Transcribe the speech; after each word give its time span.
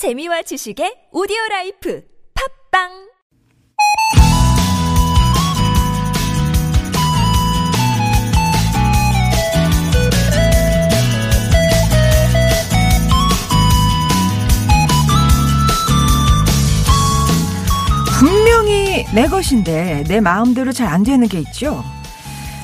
재미와 0.00 0.40
지식의 0.40 1.12
오디오 1.12 1.36
라이프 1.50 2.02
팟빵 2.72 2.88
분명히 18.18 19.04
내 19.14 19.26
것인데 19.26 20.04
내 20.08 20.20
마음대로 20.22 20.72
잘 20.72 20.88
안 20.88 21.02
되는 21.02 21.28
게 21.28 21.40
있죠. 21.40 21.84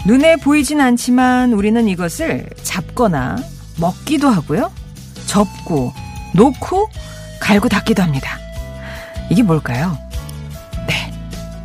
눈에 0.07 0.37
보이진 0.37 0.81
않지만 0.81 1.53
우리는 1.53 1.87
이것을 1.87 2.49
잡거나 2.63 3.37
먹기도 3.79 4.29
하고요. 4.31 4.73
접고 5.27 5.93
놓고 6.35 6.89
갈고 7.47 7.69
닦기도 7.69 8.03
합니다. 8.03 8.41
이게 9.31 9.45
뭘까요? 9.45 9.97
네. 10.89 11.13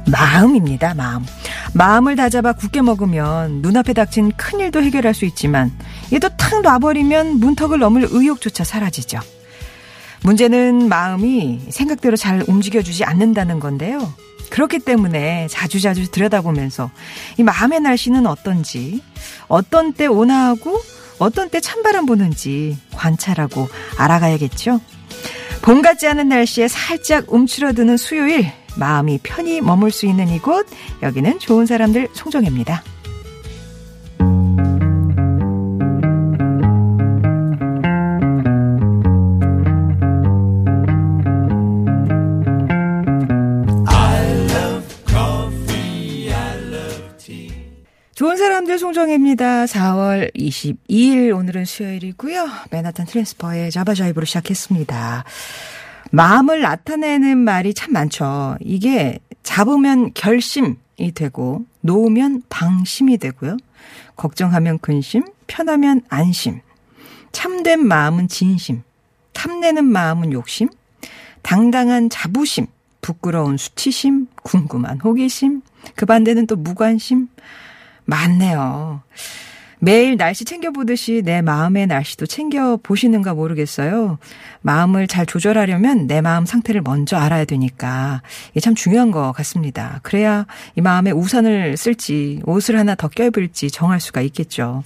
마음입니다, 0.05 0.94
마음. 0.94 1.26
마음을 1.74 2.16
다잡아 2.16 2.54
굳게 2.54 2.84
먹으면 2.84 3.64
눈앞에 3.64 3.94
닥친 3.94 4.32
큰일도 4.38 4.84
해결할 4.84 5.16
수 5.16 5.26
있지만 5.26 5.72
얘도 6.14 6.30
탁 6.38 6.62
놔버리면 6.62 7.40
문턱을 7.40 7.80
넘을 7.80 8.08
의욕조차 8.12 8.64
사라지죠. 8.64 9.22
문제는 10.22 10.88
마음이 10.88 11.62
생각대로 11.72 12.16
잘 12.16 12.44
움직여주지 12.48 13.04
않는다는 13.04 13.60
건데요. 13.60 14.13
그렇기 14.52 14.80
때문에 14.80 15.48
자주자주 15.50 16.12
들여다보면서 16.12 16.91
이 17.38 17.44
마음의 17.44 17.80
날씨는 17.80 18.27
어떤지, 18.27 19.02
어떤 19.48 19.94
때 19.94 20.05
온화하고 20.05 20.80
어떤 21.18 21.50
때 21.50 21.60
찬바람 21.60 22.05
부는지 22.05 22.77
관찰하고 22.91 23.68
알아가야겠죠. 23.98 24.80
봄 25.62 25.82
같지 25.82 26.08
않은 26.08 26.28
날씨에 26.28 26.68
살짝 26.68 27.32
움츠러드는 27.32 27.98
수요일, 27.98 28.52
마음이 28.78 29.20
편히 29.22 29.62
머물 29.62 29.91
수 29.91 30.08
있는 30.08 30.27
이곳, 30.30 30.66
여기는 31.04 31.40
좋은 31.40 31.66
사람들 31.66 32.10
송정혜입니다. 32.13 32.84
송정혜입니다. 49.02 49.66
4월 49.66 50.32
22일 50.35 51.35
오늘은 51.35 51.66
수요일이고요. 51.66 52.48
맨하탄 52.70 53.07
트랜스퍼의 53.07 53.71
자바자이브로 53.71 54.26
시작했습니다. 54.26 55.24
마음을 56.12 56.62
나타내는 56.62 57.40
말이 57.40 57.74
참 57.74 57.94
많죠. 57.94 58.57
이게 58.60 59.18
잡으면 59.41 60.13
결심이 60.13 60.76
되고 61.16 61.66
놓으면 61.82 62.44
방심이 62.49 63.18
되고요. 63.18 63.57
걱정하면 64.18 64.78
근심, 64.79 65.24
편하면 65.47 66.02
안심. 66.09 66.62
참된 67.31 67.85
마음은 67.88 68.28
진심, 68.28 68.84
탐내는 69.34 69.84
마음은 69.85 70.31
욕심, 70.31 70.69
당당한 71.41 72.09
자부심, 72.09 72.68
부끄러운 73.02 73.57
수치심, 73.57 74.28
궁금한 74.44 75.00
호기심, 75.00 75.63
그 75.96 76.06
반대는 76.06 76.46
또 76.46 76.56
무관심. 76.56 77.29
많네요. 78.06 79.02
매일 79.84 80.16
날씨 80.16 80.46
챙겨보듯이 80.46 81.24
내 81.25 81.41
마음의 81.41 81.88
날씨도 81.88 82.28
챙겨보시는가 82.28 83.34
모르겠어요. 83.34 84.19
마음을 84.62 85.07
잘 85.07 85.25
조절하려면 85.25 86.06
내 86.06 86.22
마음 86.22 86.46
상태를 86.46 86.81
먼저 86.81 87.18
알아야 87.18 87.46
되니까 87.46 88.22
이게 88.52 88.59
참 88.59 88.75
중요한 88.75 89.09
것 89.09 89.31
같습니다. 89.31 90.00
그래야 90.03 90.46
이 90.75 90.81
마음에 90.81 91.09
우산을 91.09 91.78
쓸지 91.78 92.41
옷을 92.46 92.78
하나 92.78 92.94
더 92.94 93.07
껴입을지 93.07 93.72
정할 93.72 94.00
수가 94.00 94.22
있겠죠. 94.22 94.83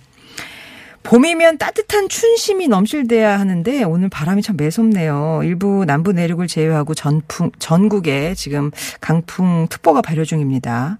봄이면 1.03 1.57
따뜻한 1.59 2.07
춘심이 2.07 2.67
넘실대야 2.69 3.37
하는데 3.37 3.83
오늘 3.83 4.07
바람이 4.09 4.41
참 4.41 4.55
매섭네요. 4.55 5.41
일부 5.43 5.83
남부 5.85 6.13
내륙을 6.13 6.47
제외하고 6.47 6.95
전풍, 6.95 7.51
전국에 7.59 8.33
지금 8.33 8.71
강풍 9.01 9.67
특보가 9.69 10.01
발효 10.01 10.23
중입니다. 10.23 10.97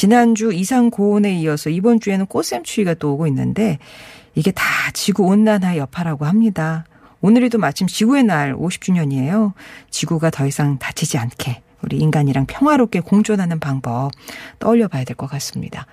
지난주 0.00 0.50
이상 0.50 0.88
고온에 0.88 1.34
이어서 1.40 1.68
이번 1.68 2.00
주에는 2.00 2.24
꽃샘추위가 2.24 2.94
또 2.94 3.12
오고 3.12 3.26
있는데 3.26 3.78
이게 4.34 4.50
다 4.50 4.64
지구 4.94 5.24
온난화의 5.24 5.76
여파라고 5.76 6.24
합니다. 6.24 6.86
오늘에도 7.20 7.58
마침 7.58 7.86
지구의 7.86 8.24
날 8.24 8.54
50주년이에요. 8.54 9.52
지구가 9.90 10.30
더 10.30 10.46
이상 10.46 10.78
다치지 10.78 11.18
않게 11.18 11.60
우리 11.82 11.98
인간이랑 11.98 12.46
평화롭게 12.46 13.00
공존하는 13.00 13.60
방법 13.60 14.12
떠올려 14.58 14.88
봐야 14.88 15.04
될 15.04 15.16
것 15.16 15.26
같습니다. 15.26 15.84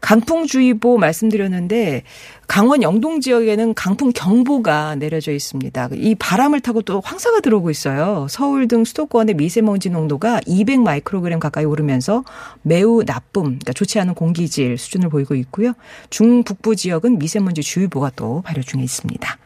강풍주의보 0.00 0.98
말씀드렸는데 0.98 2.02
강원 2.46 2.82
영동 2.82 3.20
지역에는 3.20 3.74
강풍 3.74 4.12
경보가 4.12 4.96
내려져 4.96 5.32
있습니다. 5.32 5.90
이 5.94 6.14
바람을 6.16 6.60
타고 6.60 6.82
또 6.82 7.00
황사가 7.00 7.40
들어오고 7.40 7.70
있어요. 7.70 8.26
서울 8.28 8.66
등 8.66 8.84
수도권의 8.84 9.36
미세먼지 9.36 9.90
농도가 9.90 10.40
200 10.46 10.80
마이크로그램 10.80 11.38
가까이 11.38 11.64
오르면서 11.64 12.24
매우 12.62 13.04
나쁨, 13.04 13.44
그러니까 13.44 13.72
좋지 13.72 14.00
않은 14.00 14.14
공기질 14.14 14.78
수준을 14.78 15.10
보이고 15.10 15.34
있고요. 15.36 15.74
중북부 16.10 16.74
지역은 16.74 17.18
미세먼지 17.18 17.62
주의보가 17.62 18.12
또 18.16 18.42
발효 18.42 18.62
중에 18.62 18.82
있습니다. 18.82 19.38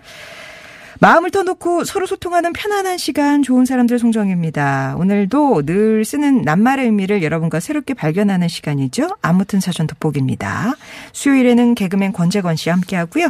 마음을 1.05 1.31
터놓고 1.31 1.85
서로 1.85 2.07
소통하는 2.07 2.55
편안한 2.55 2.97
시간 2.97 3.43
좋은 3.43 3.67
사람들 3.67 3.99
송정입니다. 3.99 4.97
오늘도 4.99 5.67
늘 5.67 6.03
쓰는 6.03 6.41
낱말의 6.41 6.87
의미를 6.87 7.23
여러분과 7.23 7.61
새롭게 7.61 7.93
발견하는 7.93 8.49
시간이죠. 8.49 9.11
아무튼 9.21 9.61
사전 9.61 9.87
돋보기입니다. 9.87 10.77
수요일에는 11.13 11.75
개그맨 11.75 12.15
권재건 12.15 12.57
씨 12.57 12.71
함께하고요. 12.71 13.29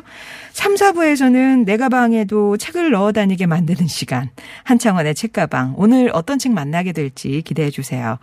3, 0.54 0.76
4부에서는 0.76 1.64
내 1.64 1.76
가방에도 1.76 2.56
책을 2.56 2.92
넣어 2.92 3.10
다니게 3.10 3.44
만드는 3.46 3.88
시간. 3.88 4.30
한창원의 4.62 5.16
책가방. 5.16 5.74
오늘 5.76 6.10
어떤 6.14 6.38
책 6.38 6.52
만나게 6.52 6.92
될지 6.92 7.42
기대해 7.44 7.70
주세요. 7.70 8.18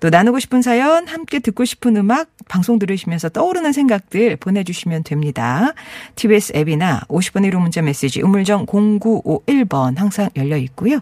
또 0.00 0.08
나누고 0.08 0.38
싶은 0.38 0.62
사연, 0.62 1.06
함께 1.06 1.40
듣고 1.40 1.66
싶은 1.66 1.94
음악, 1.98 2.30
방송 2.48 2.78
들으시면서 2.78 3.28
떠오르는 3.28 3.72
생각들 3.72 4.36
보내주시면 4.36 5.04
됩니다. 5.04 5.74
TBS 6.16 6.54
앱이나 6.56 7.02
50원의 7.08 7.52
유료 7.52 7.60
문자 7.60 7.82
메시지 7.82 8.22
우물정 8.22 8.64
0951번 8.64 9.98
항상 9.98 10.30
열려 10.36 10.56
있고요. 10.56 11.00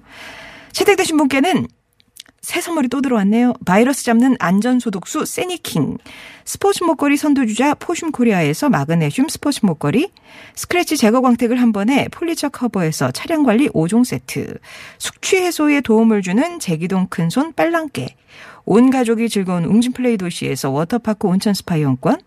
채택되신 0.73 1.17
분께는 1.17 1.69
새 2.43 2.61
선물이 2.61 2.89
또 2.89 3.01
들어왔네요. 3.01 3.55
바이러스 3.65 4.05
잡는 4.05 4.35
안전소독수 4.41 5.25
세니킹. 5.27 5.99
스포츠 6.45 6.83
목걸이 6.83 7.17
선두주자 7.17 7.75
포슘 7.75 8.11
코리아에서 8.11 8.69
마그네슘 8.69 9.29
스포츠 9.29 9.61
목걸이. 9.65 10.11
스크래치 10.57 10.97
제거 10.97 11.21
광택을 11.21 11.61
한 11.61 11.73
번에 11.73 12.09
폴리처 12.11 12.49
커버에서 12.49 13.13
차량 13.13 13.45
관리 13.45 13.69
5종 13.69 14.05
세트. 14.05 14.59
숙취 14.99 15.37
해소에 15.37 15.83
도움을 15.83 16.21
주는 16.23 16.59
제기동 16.59 17.07
큰손 17.11 17.53
빨랑깨. 17.53 18.17
온 18.65 18.91
가족이 18.91 19.29
즐거운 19.29 19.65
웅진플레이 19.65 20.17
도시에서 20.17 20.71
워터파크 20.71 21.29
온천 21.29 21.55
스파 21.55 21.77
이용권, 21.77 22.21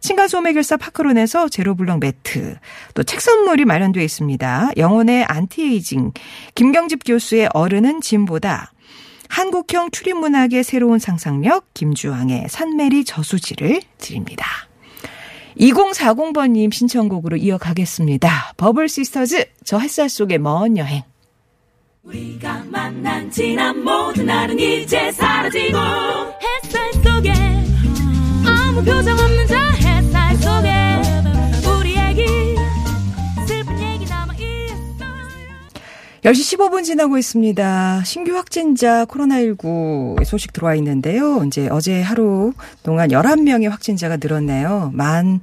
층간소음 0.00 0.46
해결사 0.46 0.76
파크론에서 0.78 1.48
제로블럭 1.48 1.98
매트, 2.00 2.56
또 2.94 3.02
책 3.02 3.20
선물이 3.20 3.66
마련되어 3.66 4.02
있습니다. 4.02 4.70
영혼의 4.78 5.24
안티에이징, 5.24 6.12
김경집 6.54 7.04
교수의 7.04 7.50
어른은 7.52 8.00
진보다, 8.00 8.72
한국형 9.32 9.92
추리문학의 9.92 10.62
새로운 10.62 10.98
상상력, 10.98 11.72
김주앙의 11.72 12.48
산메리 12.50 13.06
저수지를 13.06 13.80
드립니다. 13.96 14.46
2040번님 15.58 16.70
신청곡으로 16.70 17.38
이어가겠습니다. 17.38 18.52
버블 18.58 18.90
시스터즈, 18.90 19.46
저 19.64 19.78
햇살 19.78 20.10
속의 20.10 20.36
먼 20.36 20.76
여행. 20.76 21.02
우리가 22.02 22.64
만난 22.66 23.30
지난 23.30 23.82
모든 23.82 24.26
날은 24.26 24.58
이제 24.60 25.10
사라지고 25.12 25.78
햇살 25.78 26.92
속에 26.92 27.32
아무 28.46 28.84
표정 28.84 29.18
없는 29.18 29.46
저 29.46 29.71
10시 36.22 36.56
15분 36.56 36.84
지나고 36.84 37.18
있습니다. 37.18 38.04
신규 38.04 38.36
확진자 38.36 39.04
코로나19 39.06 40.24
소식 40.24 40.52
들어와 40.52 40.76
있는데요. 40.76 41.42
이제 41.42 41.68
어제 41.68 42.00
하루 42.00 42.52
동안 42.84 43.08
11명의 43.08 43.68
확진자가 43.68 44.18
늘었네요. 44.18 44.92
만 44.94 45.40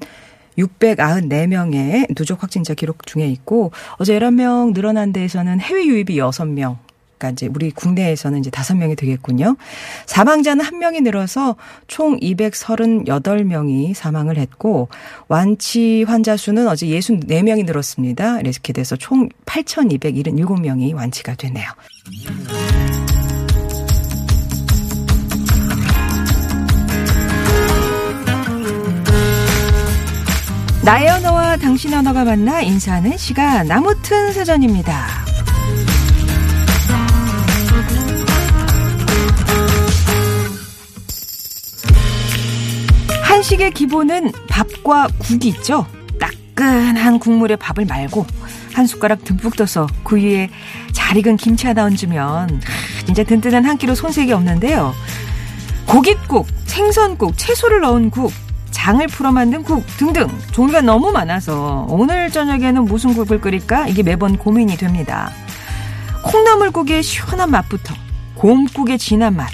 694명의 0.58 2.16
누적 2.16 2.42
확진자 2.42 2.74
기록 2.76 3.06
중에 3.06 3.28
있고 3.28 3.74
어제 3.98 4.18
11명 4.18 4.74
늘어난 4.74 5.12
데에서는 5.12 5.60
해외 5.60 5.86
유입이 5.86 6.16
6명 6.16 6.78
그러니까 7.20 7.30
이제 7.32 7.50
우리 7.54 7.70
국내에서는 7.70 8.40
이제 8.40 8.50
다섯 8.50 8.76
명이 8.76 8.96
되겠군요. 8.96 9.58
사망자는 10.06 10.64
한 10.64 10.80
명이 10.80 11.02
늘어서 11.02 11.58
총 11.88 12.18
238명이 12.20 13.94
사망을 13.94 14.38
했고 14.38 14.88
완치 15.28 16.04
환자 16.04 16.38
수는 16.38 16.68
어제 16.68 16.88
64명이 16.88 17.66
늘었습니다. 17.66 18.40
이렇게 18.40 18.74
돼서 18.74 18.96
총 18.96 19.28
8,277명이 19.46 20.96
완치가 20.96 21.36
되네요. 21.36 21.68
나의 30.82 31.10
언어와 31.10 31.58
당신의 31.58 32.00
언어가 32.00 32.24
만나 32.24 32.62
인사하는 32.62 33.18
시간 33.18 33.68
나무튼 33.68 34.32
사전입니다. 34.32 35.29
한식의 43.40 43.72
기본은 43.72 44.34
밥과 44.50 45.08
국이 45.18 45.48
있죠. 45.48 45.86
따끈한 46.20 47.20
국물에 47.20 47.56
밥을 47.56 47.86
말고 47.86 48.26
한 48.74 48.86
숟가락 48.86 49.24
듬뿍 49.24 49.56
떠서 49.56 49.88
그 50.04 50.18
위에 50.18 50.50
잘 50.92 51.16
익은 51.16 51.38
김치 51.38 51.66
하나 51.66 51.86
얹으면 51.86 52.60
진짜 53.06 53.24
든든한 53.24 53.64
한 53.64 53.78
끼로 53.78 53.96
손색이 53.96 54.34
없는데요. 54.34 54.94
고깃국, 55.88 56.48
생선국, 56.66 57.38
채소를 57.38 57.80
넣은 57.80 58.10
국, 58.10 58.34
장을 58.72 59.08
풀어 59.08 59.32
만든 59.32 59.64
국 59.64 59.86
등등 59.96 60.28
종류가 60.52 60.82
너무 60.82 61.10
많아서 61.10 61.88
오늘 61.90 62.30
저녁에는 62.30 62.84
무슨 62.84 63.14
국을 63.14 63.40
끓일까 63.40 63.88
이게 63.88 64.04
매번 64.04 64.38
고민이 64.38 64.76
됩니다. 64.76 65.32
콩나물국의 66.26 67.02
시원한 67.02 67.52
맛부터 67.52 67.96
곰국의 68.36 68.98
진한 68.98 69.38
맛, 69.38 69.50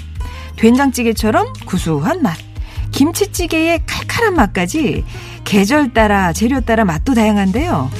된장찌개처럼 0.56 1.52
구수한 1.66 2.20
맛, 2.20 2.45
김치찌개의 2.96 3.82
칼칼한 3.84 4.34
맛까지 4.34 5.04
계절 5.44 5.92
따라 5.92 6.32
재료 6.32 6.60
따라 6.62 6.86
맛도 6.86 7.12
다양한데요. 7.12 7.90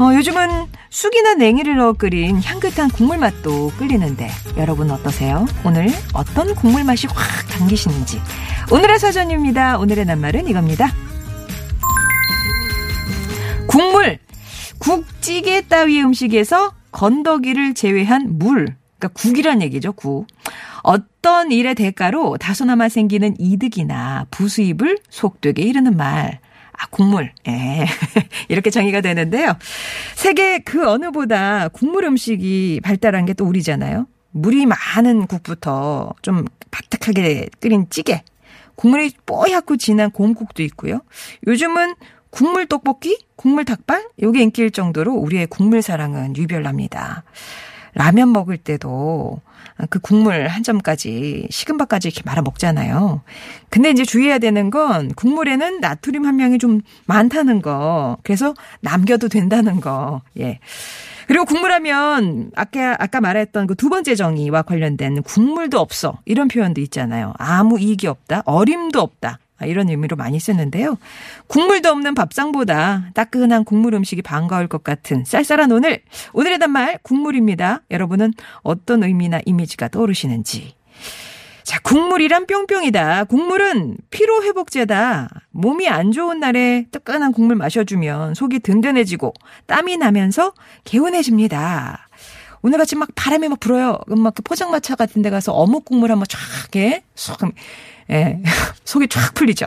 어, 0.00 0.14
요즘은 0.14 0.66
쑥이나 0.90 1.34
냉이를 1.34 1.76
넣어 1.76 1.92
끓인 1.92 2.42
향긋한 2.42 2.90
국물 2.90 3.18
맛도 3.18 3.70
끓이는데 3.78 4.28
여러분 4.56 4.90
어떠세요? 4.90 5.46
오늘 5.64 5.88
어떤 6.14 6.56
국물 6.56 6.82
맛이 6.82 7.06
확 7.06 7.48
당기시는지 7.48 8.20
오늘의 8.72 8.98
사전입니다. 8.98 9.78
오늘의 9.78 10.04
낱말은 10.06 10.48
이겁니다. 10.48 10.92
국물 13.68 14.18
국찌개 14.78 15.60
따위의 15.60 16.02
음식에서 16.02 16.72
건더기를 16.90 17.74
제외한 17.74 18.36
물 18.36 18.74
그러니까 18.98 19.08
국이란 19.14 19.62
얘기죠. 19.62 19.92
국. 19.92 20.26
어떤 20.82 21.52
일의 21.52 21.74
대가로 21.74 22.36
다소나마 22.38 22.88
생기는 22.88 23.34
이득이나 23.38 24.26
부수입을 24.30 24.98
속되게 25.08 25.62
이르는 25.62 25.96
말. 25.96 26.40
아, 26.72 26.86
국물. 26.90 27.32
예. 27.46 27.84
이렇게 28.48 28.70
정의가 28.70 29.02
되는데요. 29.02 29.52
세계 30.14 30.60
그 30.60 30.88
어느보다 30.88 31.68
국물 31.68 32.04
음식이 32.04 32.80
발달한 32.82 33.26
게 33.26 33.34
또 33.34 33.44
우리잖아요. 33.44 34.06
물이 34.32 34.66
많은 34.66 35.26
국부터 35.26 36.14
좀 36.22 36.44
바삭하게 36.70 37.48
끓인 37.60 37.86
찌개. 37.90 38.22
국물이 38.76 39.12
뽀얗고 39.26 39.76
진한 39.76 40.10
곰국도 40.10 40.62
있고요. 40.62 41.00
요즘은 41.46 41.96
국물 42.30 42.66
떡볶이, 42.66 43.18
국물 43.36 43.64
닭발, 43.64 44.08
요게 44.22 44.40
인기일 44.42 44.70
정도로 44.70 45.12
우리의 45.14 45.48
국물 45.48 45.82
사랑은 45.82 46.36
유별납니다. 46.36 47.24
라면 47.94 48.32
먹을 48.32 48.56
때도 48.56 49.40
그 49.90 49.98
국물 49.98 50.48
한 50.48 50.62
점까지 50.62 51.48
식은밥까지 51.50 52.08
이렇게 52.08 52.22
말아 52.24 52.42
먹잖아요. 52.42 53.22
근데 53.70 53.90
이제 53.90 54.04
주의해야 54.04 54.38
되는 54.38 54.70
건 54.70 55.12
국물에는 55.14 55.80
나트륨 55.80 56.24
함량이 56.26 56.58
좀 56.58 56.80
많다는 57.06 57.62
거. 57.62 58.18
그래서 58.22 58.54
남겨도 58.80 59.28
된다는 59.28 59.80
거. 59.80 60.22
예. 60.38 60.58
그리고 61.26 61.44
국물하면 61.44 62.50
아까 62.56 62.96
아까 62.98 63.20
말했던 63.20 63.66
그 63.66 63.74
두 63.74 63.88
번째 63.88 64.14
정의와 64.14 64.62
관련된 64.62 65.22
국물도 65.22 65.78
없어 65.78 66.18
이런 66.24 66.48
표현도 66.48 66.80
있잖아요. 66.82 67.32
아무 67.38 67.78
이익이 67.80 68.06
없다, 68.08 68.42
어림도 68.44 69.00
없다. 69.00 69.38
아, 69.60 69.66
이런 69.66 69.88
의미로 69.88 70.16
많이 70.16 70.40
쓰는데요. 70.40 70.96
국물도 71.46 71.90
없는 71.90 72.14
밥상보다 72.14 73.10
따끈한 73.14 73.64
국물 73.64 73.94
음식이 73.94 74.22
반가울 74.22 74.66
것 74.66 74.82
같은 74.82 75.24
쌀쌀한 75.24 75.70
오늘. 75.70 76.02
오늘의 76.32 76.58
단말 76.58 76.98
국물입니다. 77.02 77.82
여러분은 77.90 78.32
어떤 78.62 79.04
의미나 79.04 79.40
이미지가 79.44 79.88
떠오르시는지. 79.88 80.74
자, 81.62 81.78
국물이란 81.80 82.46
뿅뿅이다. 82.46 83.24
국물은 83.24 83.98
피로회복제다. 84.10 85.28
몸이 85.50 85.88
안 85.88 86.10
좋은 86.10 86.40
날에 86.40 86.86
뜨끈한 86.90 87.32
국물 87.32 87.56
마셔주면 87.56 88.34
속이 88.34 88.60
든든해지고 88.60 89.34
땀이 89.66 89.98
나면서 89.98 90.52
개운해집니다. 90.84 92.08
오늘 92.62 92.78
같이 92.78 92.96
막 92.96 93.08
바람이 93.14 93.48
막 93.48 93.60
불어요. 93.60 93.98
막 94.08 94.34
포장마차 94.42 94.96
같은 94.96 95.22
데 95.22 95.30
가서 95.30 95.52
어묵 95.52 95.84
국물 95.84 96.10
한번 96.10 96.26
쫙, 96.28 96.38
예, 96.76 97.02
쏙, 97.14 97.38
예, 98.10 98.40
속이 98.84 99.08
쫙 99.08 99.34
풀리죠. 99.34 99.66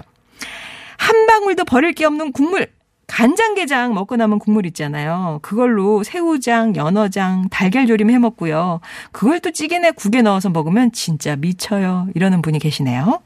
한 0.97 1.25
방울도 1.25 1.65
버릴 1.65 1.93
게 1.93 2.05
없는 2.05 2.31
국물. 2.31 2.67
간장게장 3.07 3.93
먹고 3.93 4.15
남은 4.15 4.39
국물 4.39 4.65
있잖아요. 4.67 5.39
그걸로 5.41 6.03
새우장, 6.03 6.75
연어장, 6.75 7.49
달걀조림 7.49 8.09
해 8.09 8.17
먹고요. 8.17 8.79
그걸 9.11 9.39
또 9.39 9.51
찌개나 9.51 9.91
국에 9.91 10.21
넣어서 10.21 10.49
먹으면 10.49 10.91
진짜 10.93 11.35
미쳐요. 11.35 12.07
이러는 12.15 12.41
분이 12.41 12.59
계시네요. 12.59 13.21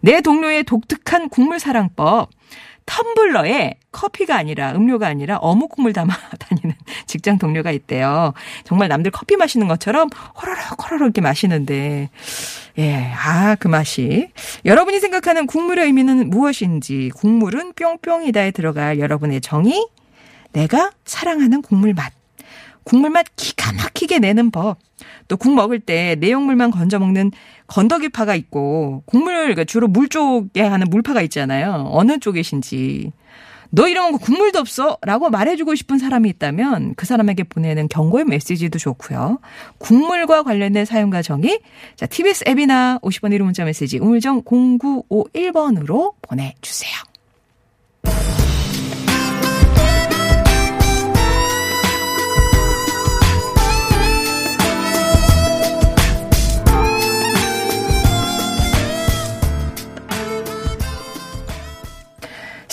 내 0.00 0.20
동료의 0.20 0.64
독특한 0.64 1.28
국물 1.28 1.58
사랑법. 1.58 2.30
텀블러에 2.88 3.74
커피가 3.92 4.36
아니라 4.36 4.72
음료가 4.72 5.06
아니라 5.06 5.36
어묵 5.36 5.70
국물 5.70 5.92
담아 5.92 6.12
다니는 6.40 6.74
직장 7.06 7.38
동료가 7.38 7.70
있대요. 7.70 8.32
정말 8.64 8.88
남들 8.88 9.10
커피 9.10 9.36
마시는 9.36 9.68
것처럼 9.68 10.08
호로록 10.40 10.84
호로록 10.84 11.06
이렇게 11.06 11.20
마시는데 11.20 12.08
예, 12.78 13.12
아, 13.14 13.56
그 13.56 13.68
맛이. 13.68 14.28
여러분이 14.64 15.00
생각하는 15.00 15.46
국물의 15.46 15.86
의미는 15.86 16.30
무엇인지, 16.30 17.10
국물은 17.16 17.72
뿅뿅이다에 17.72 18.52
들어갈 18.52 19.00
여러분의 19.00 19.40
정의, 19.40 19.84
내가 20.52 20.92
사랑하는 21.04 21.60
국물 21.62 21.92
맛. 21.92 22.12
국물 22.84 23.10
맛 23.10 23.26
기가 23.34 23.72
막히게 23.72 24.20
내는 24.20 24.52
법. 24.52 24.78
또 25.26 25.36
국 25.36 25.54
먹을 25.54 25.78
때 25.80 26.16
내용물만 26.20 26.70
건져 26.70 26.98
먹는 26.98 27.32
건더기파가 27.68 28.34
있고 28.34 29.02
국물 29.06 29.34
그러니까 29.34 29.64
주로 29.64 29.86
물 29.88 30.08
쪽에 30.08 30.62
하는 30.62 30.86
물파가 30.90 31.22
있잖아요. 31.22 31.88
어느 31.92 32.18
쪽이신지. 32.18 33.12
너 33.70 33.86
이런 33.86 34.12
거 34.12 34.18
국물도 34.18 34.58
없어? 34.58 34.98
라고 35.02 35.28
말해주고 35.30 35.74
싶은 35.74 35.98
사람이 35.98 36.28
있다면 36.30 36.94
그 36.96 37.04
사람에게 37.04 37.44
보내는 37.44 37.88
경고의 37.88 38.24
메시지도 38.24 38.78
좋고요. 38.78 39.40
국물과 39.78 40.42
관련된 40.42 40.86
사용과 40.86 41.22
정의. 41.22 41.60
자, 41.94 42.06
TBS 42.06 42.44
앱이나 42.48 42.98
50번 43.02 43.34
1호 43.36 43.42
문자 43.42 43.64
메시지 43.64 43.98
우물정 43.98 44.44
0951번으로 44.44 46.14
보내주세요. 46.22 47.07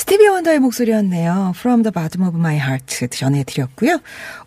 스티비 0.07 0.27
원더의 0.27 0.59
목소리였네요. 0.59 1.53
From 1.55 1.81
the 1.81 1.91
bottom 1.91 2.27
of 2.27 2.37
my 2.37 2.57
heart 2.57 3.07
전해드렸고요. 3.09 3.99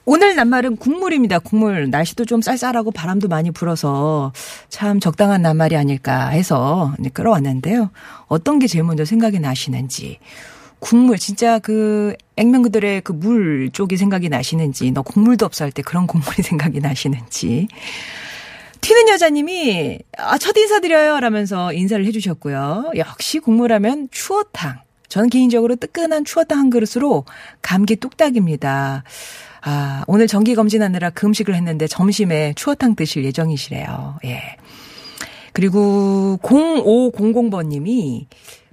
오늘 0.04 0.36
낱말은 0.36 0.76
국물입니다. 0.76 1.40
국물. 1.40 1.90
날씨도 1.90 2.26
좀 2.26 2.40
쌀쌀하고 2.40 2.92
바람도 2.92 3.26
많이 3.26 3.50
불어서 3.50 4.32
참 4.68 5.00
적당한 5.00 5.42
낱말이 5.42 5.76
아닐까 5.76 6.28
해서 6.28 6.94
끌어왔는데요. 7.12 7.90
어떤 8.28 8.60
게 8.60 8.68
제일 8.68 8.84
먼저 8.84 9.04
생각이 9.04 9.40
나시는지. 9.40 10.20
국물 10.78 11.18
진짜 11.18 11.58
그 11.58 12.14
액면 12.36 12.62
그들의 12.62 13.00
그 13.00 13.12
물 13.12 13.70
쪽이 13.72 13.96
생각이 13.96 14.28
나시는지 14.28 14.92
너 14.92 15.02
국물도 15.02 15.44
없어 15.44 15.64
할 15.64 15.72
때 15.72 15.82
그런 15.82 16.06
국물이 16.06 16.40
생각이 16.44 16.78
나시는지 16.78 17.66
튀는 18.80 19.08
여자님이 19.08 19.98
아, 20.18 20.38
첫 20.38 20.56
인사드려요 20.56 21.18
라면서 21.18 21.72
인사를 21.72 22.04
해주셨고요. 22.06 22.92
역시 22.96 23.40
국물하면 23.40 24.06
추어탕. 24.12 24.78
저는 25.08 25.30
개인적으로 25.30 25.76
뜨끈한 25.76 26.24
추어탕 26.24 26.58
한 26.58 26.70
그릇으로 26.70 27.24
감기 27.62 27.96
뚝딱입니다. 27.96 29.04
아, 29.62 30.04
오늘 30.06 30.26
정기 30.26 30.54
검진하느라 30.54 31.10
그 31.10 31.26
음식을 31.26 31.54
했는데 31.54 31.86
점심에 31.86 32.54
추어탕 32.54 32.94
드실 32.94 33.24
예정이시래요. 33.24 34.18
예. 34.24 34.40
그리고 35.52 36.38
0500번 36.42 37.66
님이 37.66 38.28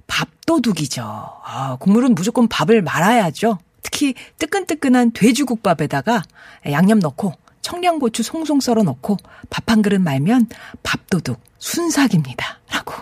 밥도둑이죠. 0.06 1.02
아, 1.02 1.76
국물은 1.80 2.14
무조건 2.14 2.46
밥을 2.48 2.82
말아야죠. 2.82 3.58
특히 3.82 4.14
뜨끈뜨끈한 4.38 5.12
돼지국밥에다가 5.12 6.22
양념 6.70 6.98
넣고 7.00 7.32
청양고추 7.62 8.22
송송 8.22 8.60
썰어 8.60 8.82
넣고 8.84 9.16
밥 9.50 9.66
한 9.68 9.82
그릇 9.82 10.00
말면 10.00 10.46
밥도둑 10.82 11.40
순삭입니다. 11.58 12.60
라고. 12.70 12.92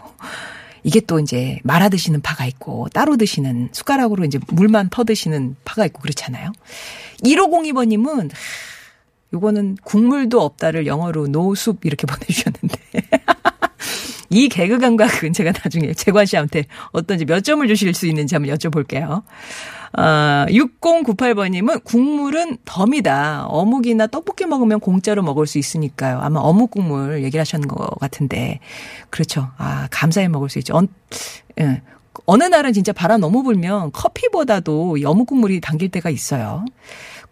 이게 0.84 1.00
또 1.00 1.18
이제 1.18 1.58
말아 1.64 1.88
드시는 1.88 2.20
파가 2.20 2.46
있고 2.46 2.88
따로 2.92 3.16
드시는 3.16 3.70
숟가락으로 3.72 4.24
이제 4.24 4.38
물만 4.48 4.90
퍼 4.90 5.02
드시는 5.04 5.56
파가 5.64 5.86
있고 5.86 6.00
그렇잖아요. 6.00 6.52
1502번님은 7.24 8.30
요거는 9.32 9.78
국물도 9.82 10.40
없다를 10.40 10.86
영어로 10.86 11.26
노숲 11.26 11.84
이렇게 11.84 12.06
보내주셨는데. 12.06 12.78
이 14.30 14.48
개그 14.48 14.78
감각은 14.78 15.32
제가 15.32 15.52
나중에 15.52 15.92
재관 15.92 16.26
씨한테 16.26 16.64
어떤지 16.92 17.24
몇 17.24 17.44
점을 17.44 17.66
주실 17.68 17.94
수 17.94 18.06
있는지 18.06 18.34
한번 18.34 18.54
여쭤볼게요. 18.56 19.22
어, 19.96 20.46
6098번님은 20.48 21.84
국물은 21.84 22.58
덤이다. 22.64 23.46
어묵이나 23.46 24.08
떡볶이 24.08 24.44
먹으면 24.44 24.80
공짜로 24.80 25.22
먹을 25.22 25.46
수 25.46 25.58
있으니까요. 25.58 26.18
아마 26.20 26.40
어묵 26.40 26.72
국물 26.72 27.22
얘기를 27.22 27.40
하셨는 27.40 27.68
것 27.68 27.98
같은데. 28.00 28.58
그렇죠. 29.10 29.50
아, 29.56 29.86
감사히 29.90 30.28
먹을 30.28 30.48
수 30.48 30.58
있죠. 30.58 30.76
어, 30.76 30.82
예. 31.60 31.82
어느 32.26 32.44
날은 32.44 32.72
진짜 32.72 32.92
바람 32.92 33.20
너무 33.20 33.42
불면 33.42 33.92
커피보다도 33.92 34.96
어묵 35.04 35.26
국물이 35.28 35.60
당길 35.60 35.90
때가 35.90 36.10
있어요. 36.10 36.64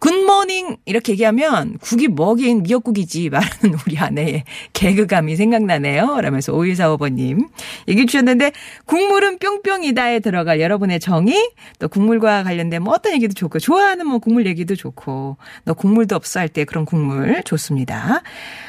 굿모닝 0.03 0.79
이렇게 0.85 1.13
얘기하면 1.13 1.79
국이 1.81 2.09
뭐긴 2.09 2.65
미역국이지 2.65 3.31
말하는 3.31 3.79
우리 3.87 3.97
아내의 3.99 4.43
개그감이 4.73 5.37
생각나네요. 5.37 6.21
라면서 6.21 6.53
5145번님 6.53 7.47
얘기 7.87 8.05
주셨는데 8.07 8.51
국물은 8.87 9.39
뿅뿅이다에 9.39 10.19
들어갈 10.19 10.61
여러분의 10.61 10.99
정의 10.99 11.53
또 11.79 11.87
국물과 11.89 12.43
관련된 12.43 12.83
뭐 12.83 12.95
어떤 12.95 13.13
얘기도 13.13 13.33
좋고 13.35 13.61
좋아하는 13.61 14.09
뭐 14.09 14.19
국물 14.19 14.47
얘기도 14.47 14.75
좋고 14.75 15.37
너 15.65 15.75
국물도 15.75 16.17
없어 16.17 16.41
할 16.41 16.49
때 16.49 16.65
그런 16.65 16.85
국물 16.85 17.41
좋습니다. 17.45 18.23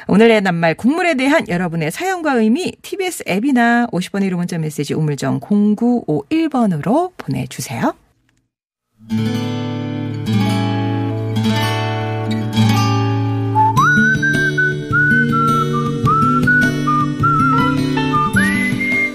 오늘의 0.06 0.40
낱말 0.42 0.76
국물에 0.76 1.14
대한 1.14 1.48
여러분의 1.48 1.90
사연과 1.90 2.34
의미 2.34 2.72
TBS 2.80 3.24
앱이나 3.28 3.88
50번의 3.88 4.30
1호 4.30 4.36
문자 4.36 4.56
메시지 4.56 4.94
우물정 4.94 5.40
0951번으로 5.40 7.10
보내주세요. 7.16 7.92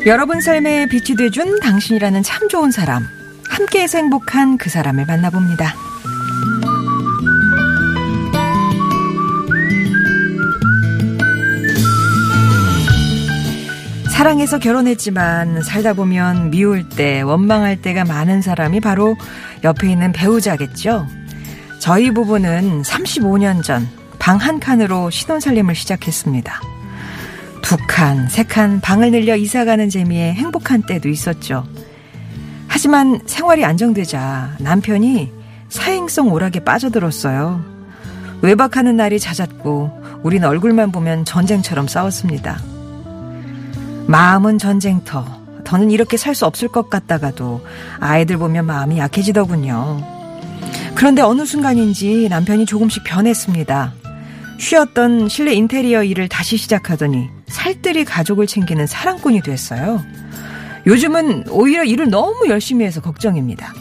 여러분 0.05 0.41
삶에 0.41 0.87
빛이 0.87 1.15
돼준 1.17 1.59
당신이라는 1.59 2.23
참 2.23 2.47
좋은 2.47 2.71
사람. 2.71 3.05
함께해서 3.47 3.97
행복한 3.97 4.57
그 4.57 4.69
사람을 4.69 5.05
만나봅니다. 5.05 5.73
사랑해서 14.11 14.59
결혼했지만 14.59 15.61
살다 15.63 15.93
보면 15.93 16.49
미울 16.49 16.87
때, 16.87 17.21
원망할 17.21 17.81
때가 17.81 18.03
많은 18.03 18.41
사람이 18.41 18.81
바로 18.81 19.15
옆에 19.63 19.89
있는 19.89 20.11
배우자겠죠. 20.11 21.07
저희 21.79 22.11
부부는 22.11 22.81
35년 22.83 23.63
전 23.63 23.87
방 24.19 24.37
한 24.37 24.59
칸으로 24.59 25.09
신혼살림을 25.09 25.73
시작했습니다. 25.73 26.61
두 27.61 27.77
칸, 27.87 28.27
세 28.29 28.43
칸 28.43 28.79
방을 28.81 29.11
늘려 29.11 29.35
이사가는 29.35 29.89
재미에 29.89 30.33
행복한 30.33 30.81
때도 30.83 31.09
있었죠. 31.09 31.65
하지만 32.67 33.19
생활이 33.25 33.65
안정되자 33.65 34.55
남편이 34.59 35.31
사행성 35.69 36.31
오락에 36.31 36.61
빠져들었어요. 36.61 37.63
외박하는 38.41 38.95
날이 38.95 39.19
잦았고 39.19 40.19
우린 40.23 40.43
얼굴만 40.43 40.91
보면 40.91 41.25
전쟁처럼 41.25 41.87
싸웠습니다. 41.87 42.59
마음은 44.07 44.57
전쟁터. 44.57 45.39
더는 45.65 45.91
이렇게 45.91 46.17
살 46.17 46.33
수 46.33 46.47
없을 46.47 46.67
것 46.67 46.89
같다가도 46.89 47.63
아이들 47.99 48.37
보면 48.37 48.65
마음이 48.65 48.97
약해지더군요. 48.97 50.01
그런데 50.95 51.21
어느 51.21 51.45
순간인지 51.45 52.27
남편이 52.29 52.65
조금씩 52.65 53.03
변했습니다. 53.03 53.93
쉬었던 54.59 55.29
실내 55.29 55.53
인테리어 55.53 56.03
일을 56.03 56.27
다시 56.27 56.57
시작하더니 56.57 57.29
살뜰히 57.47 58.03
가족을 58.05 58.45
챙기는 58.45 58.85
사랑꾼이 58.85 59.41
됐어요. 59.41 60.03
요즘은 60.85 61.45
오히려 61.49 61.83
일을 61.83 62.09
너무 62.09 62.47
열심히 62.49 62.85
해서 62.85 63.01
걱정입니다. 63.01 63.73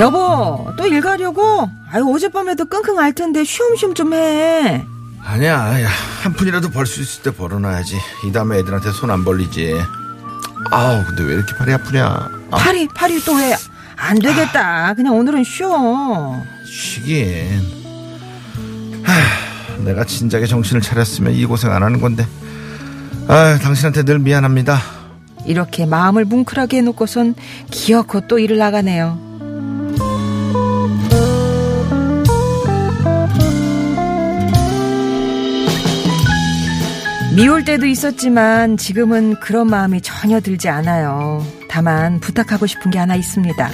여보, 0.00 0.72
또 0.76 0.86
일 0.86 1.00
가려고? 1.00 1.68
아유, 1.90 2.04
어젯밤에도 2.14 2.64
끙끙 2.66 2.98
알 2.98 3.12
텐데 3.12 3.42
쉬엄쉬엄 3.44 3.94
좀 3.94 4.14
해. 4.14 4.84
아니야, 5.24 5.82
야, 5.82 5.88
한 6.22 6.32
푼이라도 6.32 6.70
벌 6.70 6.86
수 6.86 7.00
있을 7.02 7.22
때 7.22 7.30
벌어놔야지. 7.36 7.96
이 8.26 8.32
다음에 8.32 8.58
애들한테 8.58 8.90
손 8.92 9.10
안 9.10 9.24
벌리지. 9.24 9.74
아우, 10.70 11.04
근데 11.04 11.22
왜 11.22 11.34
이렇게 11.34 11.54
팔이 11.54 11.72
아프냐? 11.72 12.04
아, 12.50 12.56
팔이, 12.56 12.88
팔이 12.88 13.24
또 13.24 13.34
왜, 13.34 13.54
안 13.96 14.18
되겠다. 14.18 14.94
그냥 14.94 15.16
오늘은 15.16 15.44
쉬어. 15.44 16.42
쉬긴. 16.64 17.62
하, 19.02 19.82
내가 19.82 20.04
진작에 20.04 20.46
정신을 20.46 20.82
차렸으면 20.82 21.32
이 21.32 21.44
고생 21.44 21.72
안 21.72 21.82
하는 21.82 22.00
건데. 22.00 22.26
아, 23.28 23.58
당신한테 23.62 24.04
늘 24.04 24.18
미안합니다. 24.18 24.80
이렇게 25.46 25.86
마음을 25.86 26.24
뭉클하게 26.24 26.78
해놓고선 26.78 27.34
기어코 27.70 28.22
또 28.26 28.38
일을 28.38 28.58
나가네요. 28.58 29.27
미울 37.38 37.64
때도 37.64 37.86
있었지만 37.86 38.76
지금은 38.76 39.38
그런 39.38 39.68
마음이 39.68 40.00
전혀 40.00 40.40
들지 40.40 40.68
않아요. 40.68 41.46
다만 41.68 42.18
부탁하고 42.18 42.66
싶은 42.66 42.90
게 42.90 42.98
하나 42.98 43.14
있습니다. 43.14 43.70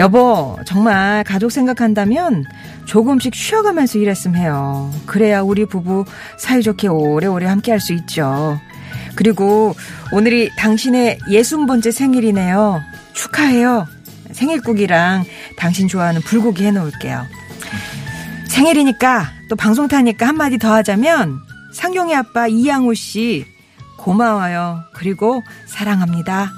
여보, 0.00 0.58
정말 0.66 1.22
가족 1.22 1.52
생각한다면 1.52 2.44
조금씩 2.86 3.32
쉬어가면서 3.32 3.96
일했으면 4.00 4.40
해요. 4.40 4.92
그래야 5.06 5.40
우리 5.40 5.66
부부 5.66 6.04
사이좋게 6.36 6.88
오래오래 6.88 7.46
함께 7.46 7.70
할 7.70 7.78
수 7.78 7.92
있죠. 7.92 8.58
그리고 9.14 9.76
오늘이 10.10 10.50
당신의 10.58 11.20
예순 11.30 11.66
번째 11.66 11.92
생일이네요. 11.92 12.80
축하해요. 13.12 13.86
생일국이랑 14.32 15.24
당신 15.56 15.86
좋아하는 15.86 16.22
불고기 16.22 16.64
해놓을게요. 16.66 17.24
생일이니까 18.48 19.30
또 19.48 19.54
방송 19.54 19.86
타니까 19.86 20.26
한마디 20.26 20.58
더 20.58 20.74
하자면 20.74 21.49
상용의 21.72 22.14
아빠 22.16 22.46
이양우 22.46 22.94
씨 22.94 23.46
고마워요. 23.98 24.84
그리고 24.94 25.42
사랑합니다. 25.66 26.50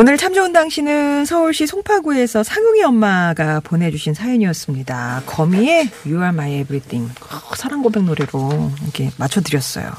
오늘 0.00 0.16
참 0.16 0.32
좋은 0.32 0.52
당신은 0.52 1.24
서울시 1.24 1.66
송파구에서 1.66 2.44
상용이 2.44 2.84
엄마가 2.84 3.58
보내주신 3.60 4.14
사연이었습니다. 4.14 5.22
거미의 5.26 5.90
You 6.06 6.18
Are 6.18 6.28
My 6.28 6.60
Everything 6.60 7.12
어, 7.20 7.54
사랑 7.56 7.82
고백 7.82 8.04
노래로 8.04 8.70
이렇게 8.84 9.10
맞춰드렸어요. 9.16 9.90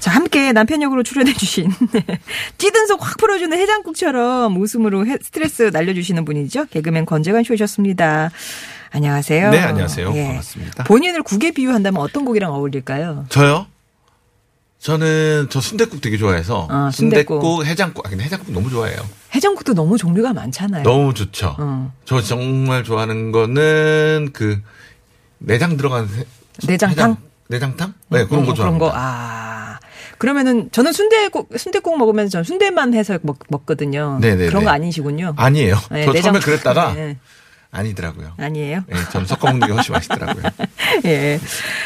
자, 0.00 0.10
함께 0.10 0.52
남편 0.52 0.82
역으로 0.82 1.02
출연해주신 1.02 1.70
찌든 2.58 2.86
속 2.86 3.02
확 3.02 3.16
풀어주는 3.16 3.56
해장국처럼 3.58 4.54
웃음으로 4.60 5.06
해- 5.06 5.16
스트레스 5.22 5.62
날려주시는 5.72 6.26
분이죠. 6.26 6.66
개그맨 6.66 7.06
권재관 7.06 7.42
쇼셨습니다. 7.42 8.30
안녕하세요. 8.90 9.50
네, 9.50 9.60
안녕하세요. 9.60 10.12
예. 10.14 10.26
반갑습니다. 10.26 10.84
본인을 10.84 11.22
국에 11.22 11.52
비유한다면 11.52 12.02
어떤 12.02 12.26
곡이랑 12.26 12.52
어울릴까요? 12.52 13.24
저요? 13.30 13.66
저는 14.90 15.48
저 15.50 15.60
순댓국 15.60 16.00
되게 16.00 16.16
좋아해서 16.16 16.68
아, 16.70 16.90
순댓국. 16.94 17.42
순댓국, 17.42 17.66
해장국, 17.66 18.06
아 18.06 18.08
근데 18.08 18.22
해장국 18.22 18.52
너무 18.52 18.70
좋아해요. 18.70 18.96
해장국도 19.34 19.74
너무 19.74 19.98
종류가 19.98 20.32
많잖아요. 20.32 20.84
너무 20.84 21.12
좋죠. 21.12 21.56
어. 21.58 21.92
저 22.04 22.22
정말 22.22 22.84
좋아하는 22.84 23.32
거는 23.32 24.30
그 24.32 24.62
내장 25.38 25.76
들어간 25.76 26.08
해- 26.16 26.24
내장탕? 26.68 26.92
해장- 26.92 27.16
내장탕? 27.48 27.94
네, 28.10 28.26
그런 28.26 28.44
어, 28.44 28.46
거 28.46 28.52
그런 28.52 28.54
좋아합니다. 28.54 28.84
거. 28.86 28.92
아. 28.94 29.78
그러면은 30.18 30.68
저는 30.70 30.92
순대국 30.92 31.48
순대국 31.56 31.98
먹으면서 31.98 32.30
전 32.30 32.44
순대만 32.44 32.94
해서 32.94 33.18
먹, 33.22 33.40
먹거든요. 33.48 34.18
네네네. 34.20 34.46
그런 34.50 34.62
거 34.62 34.70
아니시군요. 34.70 35.34
아니에요. 35.36 35.80
네, 35.90 36.04
저 36.04 36.12
내장- 36.12 36.32
처음에 36.34 36.44
그랬다가 36.44 36.92
네. 36.94 37.18
아니더라고요. 37.70 38.32
아니에요? 38.38 38.84
예, 38.90 38.94
저는 39.12 39.26
섞어 39.26 39.48
먹는 39.48 39.66
게 39.66 39.72
훨씬 39.72 39.92
맛있더라고요. 39.92 40.44
예. 41.04 41.38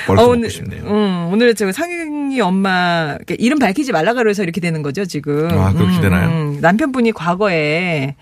먹고 0.07 0.31
오늘, 0.31 0.51
싶네요. 0.51 0.85
음, 0.85 1.31
오늘 1.33 1.55
저 1.55 1.71
상윤이 1.73 2.41
엄마 2.41 3.17
이름 3.39 3.59
밝히지 3.59 3.93
말라 3.93 4.15
그래서 4.15 4.43
이렇게 4.43 4.61
되는 4.61 4.83
거죠 4.83 5.05
지금. 5.05 5.49
아, 5.51 5.73
그렇게 5.73 6.01
되나요? 6.01 6.57
남편분이 6.61 7.13
과거에 7.13 8.15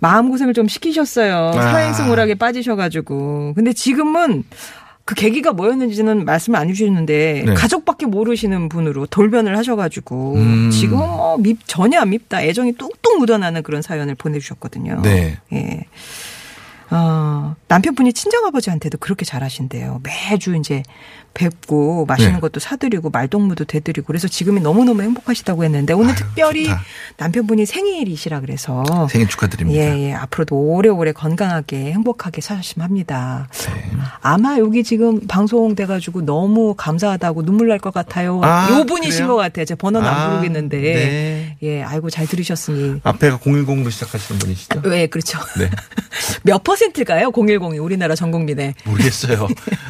마음 0.00 0.28
고생을 0.30 0.54
좀 0.54 0.68
시키셨어요. 0.68 1.52
아. 1.54 1.62
사회성 1.62 2.10
오락에 2.10 2.34
빠지셔가지고. 2.34 3.54
근데 3.54 3.72
지금은 3.72 4.44
그 5.04 5.14
계기가 5.14 5.52
뭐였는지는 5.52 6.24
말씀을 6.24 6.58
안 6.58 6.68
해주셨는데 6.70 7.44
네. 7.46 7.54
가족밖에 7.54 8.06
모르시는 8.06 8.70
분으로 8.70 9.06
돌변을 9.06 9.56
하셔가지고 9.56 10.34
음. 10.36 10.70
지금은 10.70 11.06
뭐 11.06 11.36
밉, 11.36 11.58
전혀 11.66 12.00
안 12.00 12.10
밉다 12.10 12.42
애정이 12.42 12.72
뚝뚝 12.72 13.18
묻어나는 13.18 13.62
그런 13.62 13.82
사연을 13.82 14.14
보내주셨거든요. 14.14 15.02
네. 15.02 15.38
예. 15.52 15.84
어, 16.90 17.56
남편분이 17.68 18.12
친정아버지한테도 18.12 18.98
그렇게 18.98 19.24
잘하신대요. 19.24 20.00
매주 20.02 20.56
이제 20.56 20.82
뵙고 21.34 22.06
맛있는 22.06 22.34
네. 22.34 22.40
것도 22.40 22.60
사드리고 22.60 23.10
말동무도 23.10 23.64
대드리고 23.64 24.06
그래서 24.06 24.26
지금이 24.28 24.60
너무너무 24.60 25.02
행복하시다고 25.02 25.64
했는데 25.64 25.92
오늘 25.92 26.10
아유, 26.10 26.16
특별히 26.16 26.64
좋다. 26.64 26.82
남편분이 27.18 27.66
생일이시라 27.66 28.40
그래서 28.40 28.84
생일 29.10 29.28
축하드립니다. 29.28 29.80
예, 29.80 30.08
예. 30.08 30.12
앞으로도 30.14 30.56
오래오래 30.56 31.12
건강하게 31.12 31.92
행복하게 31.92 32.40
사셨으면 32.40 32.84
합니다. 32.84 33.48
네. 33.66 33.90
아마 34.20 34.58
여기 34.58 34.82
지금 34.84 35.20
방송돼 35.26 35.86
가지고 35.86 36.22
너무 36.24 36.74
감사하다고 36.76 37.44
눈물 37.44 37.68
날 37.68 37.74
것 37.84 37.92
같아요. 37.92 38.40
아, 38.42 38.68
요 38.70 38.84
분이신 38.84 39.24
그래요? 39.24 39.28
것 39.28 39.36
같아요. 39.36 39.64
제가 39.66 39.76
번호는 39.78 40.08
아, 40.08 40.12
안 40.24 40.30
부르겠는데. 40.30 40.80
네. 40.80 41.56
예, 41.62 41.82
아이고, 41.82 42.08
잘 42.08 42.26
들으셨으니. 42.26 43.00
앞에가 43.02 43.38
010로 43.38 43.90
시작하시는 43.90 44.38
분이시죠? 44.38 44.82
네, 44.82 45.06
그렇죠. 45.08 45.38
네. 45.58 45.68
몇 46.44 46.62
퍼센트일까요? 46.62 47.30
010이 47.32 47.82
우리나라 47.82 48.14
전 48.14 48.30
국민의. 48.30 48.74
모르겠어요. 48.84 49.48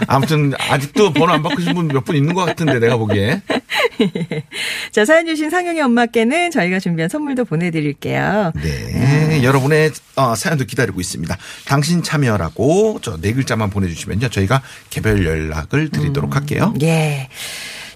아무튼 0.08 0.54
아직도 0.70 1.12
번호 1.12 1.33
안 1.34 1.42
바꾸신 1.42 1.74
분 1.74 1.88
몇 1.88 2.04
분 2.04 2.16
있는 2.16 2.34
것 2.34 2.44
같은데 2.44 2.78
내가 2.78 2.96
보기에. 2.96 3.42
자, 4.92 5.04
사연 5.04 5.26
주신 5.26 5.50
상영의 5.50 5.82
엄마께는 5.82 6.50
저희가 6.50 6.78
준비한 6.80 7.08
선물도 7.08 7.44
보내드릴게요. 7.44 8.52
네. 8.62 9.42
여러분의 9.42 9.90
어, 10.16 10.34
사연도 10.34 10.64
기다리고 10.64 11.00
있습니다. 11.00 11.36
당신 11.66 12.02
참여라고 12.02 13.00
저 13.02 13.14
네 13.20 13.32
글자만 13.32 13.70
보내주시면요. 13.70 14.28
저희가 14.28 14.60
개별 14.90 15.24
연락을 15.24 15.88
드리도록 15.90 16.34
할게요. 16.36 16.74
예. 16.82 17.28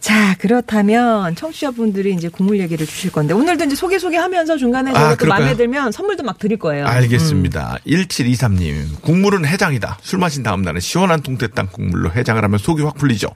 자, 0.00 0.34
그렇다면 0.38 1.34
청취자분들이 1.34 2.14
이제 2.14 2.28
국물 2.28 2.60
얘기를 2.60 2.86
주실 2.86 3.10
건데 3.12 3.34
오늘도 3.34 3.64
이제 3.64 3.74
소개 3.74 3.98
소개하면서 3.98 4.56
중간에 4.56 4.92
아, 4.94 5.14
또? 5.16 5.26
마음에 5.26 5.56
들면 5.56 5.92
선물도 5.92 6.22
막 6.22 6.38
드릴 6.38 6.58
거예요. 6.58 6.86
알겠습니다. 6.86 7.78
1723님. 7.86 9.00
국물은 9.02 9.44
해장이다. 9.46 9.98
술 10.02 10.18
마신 10.18 10.42
다음 10.42 10.62
날은 10.62 10.80
시원한 10.80 11.20
동태탕 11.20 11.68
국물로 11.72 12.12
해장을 12.12 12.42
하면 12.42 12.58
속이 12.58 12.82
확 12.82 12.96
풀리죠. 12.96 13.28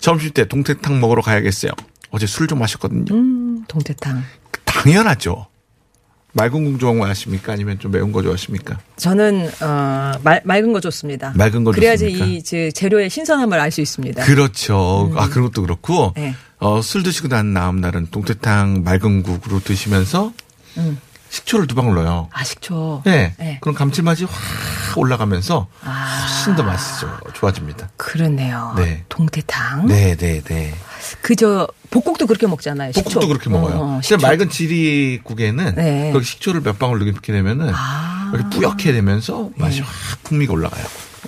점심 0.00 0.30
때 0.32 0.46
동태탕 0.46 1.00
먹으러 1.00 1.22
가야겠어요. 1.22 1.72
어제 2.10 2.26
술 2.26 2.46
좀 2.46 2.58
마셨거든요. 2.58 3.14
음, 3.14 3.64
동태탕. 3.68 4.22
당연하죠. 4.64 5.46
맑은 6.32 6.64
국 6.72 6.78
좋아하십니까? 6.78 7.52
아니면 7.52 7.78
좀 7.78 7.90
매운 7.92 8.12
거 8.12 8.22
좋아하십니까? 8.22 8.78
저는 8.96 9.50
어, 9.60 10.12
말, 10.22 10.40
맑은 10.44 10.72
거 10.72 10.80
좋습니다. 10.80 11.32
맑은 11.36 11.64
거 11.64 11.72
그래야지 11.72 12.04
좋습니까? 12.04 12.26
이 12.26 12.42
제, 12.42 12.70
재료의 12.70 13.10
신선함을 13.10 13.58
알 13.58 13.70
수 13.70 13.80
있습니다. 13.80 14.24
그렇죠. 14.24 15.12
아, 15.16 15.28
그런 15.28 15.44
것도 15.46 15.62
그렇고, 15.62 16.12
네. 16.16 16.34
어, 16.58 16.82
술 16.82 17.04
드시고 17.04 17.28
난 17.28 17.54
다음 17.54 17.80
날은 17.80 18.08
동태탕 18.10 18.82
맑은 18.84 19.22
국으로 19.22 19.60
드시면서 19.60 20.32
식초를 21.30 21.68
두 21.68 21.76
방울 21.76 21.94
넣어요. 21.94 22.28
아, 22.32 22.42
식초. 22.42 23.02
네. 23.04 23.34
네. 23.38 23.58
그럼 23.60 23.76
감칠맛이 23.76 24.24
확 24.24 24.98
올라가면서 24.98 25.68
아. 25.84 26.26
훨씬 26.26 26.56
더 26.56 26.64
맛있죠. 26.64 27.16
좋아집니다. 27.34 27.90
그렇네요. 27.96 28.74
네. 28.76 29.04
동태탕. 29.08 29.86
네, 29.86 30.16
네, 30.16 30.40
네. 30.42 30.74
그저 31.22 31.66
복국도 31.90 32.26
그렇게 32.26 32.46
먹잖아요. 32.46 32.92
볶국도 32.92 33.26
그렇게 33.28 33.50
먹어요. 33.50 33.74
어, 33.76 33.82
어, 33.96 34.00
진짜 34.02 34.16
식초. 34.16 34.26
맑은 34.26 34.50
지리국에는 34.50 35.74
네. 35.76 36.10
거기 36.12 36.24
식초를 36.24 36.60
몇 36.62 36.78
방울 36.78 36.98
넣게 37.12 37.32
되면은 37.32 37.70
아. 37.74 38.30
이렇게 38.34 38.56
뿌옇게 38.56 38.92
되면서 38.92 39.50
맛이 39.56 39.80
확 39.80 39.90
풍미가 40.24 40.52
올라가요. 40.52 40.84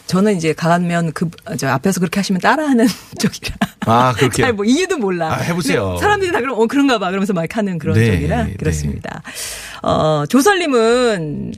저는 0.06 0.36
이제 0.36 0.52
가면 0.52 1.12
그 1.12 1.28
저 1.58 1.68
앞에서 1.68 2.00
그렇게 2.00 2.20
하시면 2.20 2.40
따라하는 2.40 2.86
쪽이라. 3.18 3.56
아, 3.86 4.12
그렇게. 4.16 4.42
잘뭐 4.42 4.64
이유도 4.64 4.98
몰라. 4.98 5.32
아, 5.32 5.36
해보세요. 5.38 5.86
근데 5.88 6.00
사람들이 6.00 6.32
다 6.32 6.40
그럼 6.40 6.58
어 6.58 6.66
그런가 6.66 6.98
봐. 6.98 7.08
그러면서 7.10 7.32
막 7.32 7.44
하는 7.56 7.78
그런 7.78 7.96
네, 7.98 8.12
쪽이라 8.12 8.44
네. 8.44 8.54
그렇습니다. 8.58 9.22
어 9.82 10.24
조설님은 10.28 11.52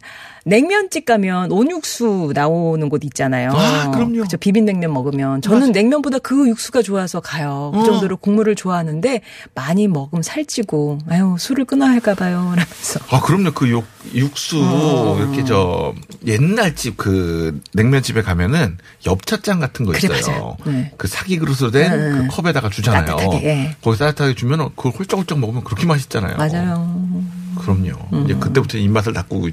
냉면집 0.45 1.05
가면 1.07 1.53
온육수 1.53 2.33
나오는 2.35 2.89
곳 2.89 3.05
있잖아요. 3.05 3.51
아, 3.53 3.91
그럼요. 3.91 4.23
그죠 4.23 4.37
비빔냉면 4.37 4.93
먹으면 4.93 5.43
저는 5.43 5.73
냉면보다 5.73 6.19
그 6.19 6.49
육수가 6.49 6.83
좋아서 6.83 7.21
가요. 7.21 7.71
그 7.75 7.81
어. 7.81 7.85
정도로 7.85 8.17
국물을 8.17 8.55
좋아하는데 8.55 9.21
많이 9.55 9.89
먹으면 9.89 10.23
살찌고 10.23 10.99
아유 11.09 11.37
술을 11.39 11.65
끊어야 11.65 11.91
할까 11.91 12.15
봐요. 12.15 12.53
라면서. 12.57 13.01
아, 13.11 13.21
그럼요. 13.21 13.53
그 13.53 13.69
육, 13.69 13.85
육수, 14.15 14.61
어. 14.63 15.17
이렇게 15.19 15.45
저, 15.45 15.95
옛날 16.27 16.75
집 16.75 16.95
그 16.97 17.61
냉면집에 17.75 18.23
가면은 18.23 18.79
엽차장 19.05 19.61
같은 19.61 19.85
거 19.85 19.93
그래, 19.93 20.17
있어요. 20.19 20.57
네. 20.65 20.93
그 20.97 21.09
사기 21.09 21.39
그릇으로 21.39 21.71
된 21.71 21.91
네, 21.91 21.97
네. 21.97 22.19
그 22.19 22.27
컵에다가 22.29 22.71
주잖아요. 22.71 23.05
따뜻하게, 23.05 23.45
예. 23.47 23.77
거기 23.83 23.99
따뜻하게 23.99 24.35
주면 24.35 24.71
그걸 24.77 24.93
홀짝홀짝 24.93 25.39
먹으면 25.39 25.65
그렇게 25.65 25.87
맛있잖아요. 25.87 26.37
맞아요. 26.37 27.25
그럼요. 27.61 28.25
이제 28.25 28.35
그때부터 28.35 28.79
입맛을 28.79 29.13
닫고, 29.13 29.49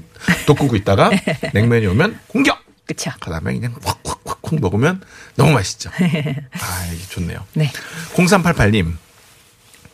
돋구고 0.45 0.75
있다가 0.77 1.09
냉면이 1.53 1.87
오면 1.87 2.19
공격! 2.27 2.59
그쵸. 2.85 3.11
그 3.21 3.29
다음에 3.29 3.53
그냥 3.53 3.75
확확확확 3.83 4.59
먹으면 4.59 5.01
너무 5.35 5.53
맛있죠. 5.53 5.89
아, 5.99 6.85
이게 6.93 7.03
좋네요. 7.09 7.45
네. 7.53 7.71
0388님, 8.15 8.93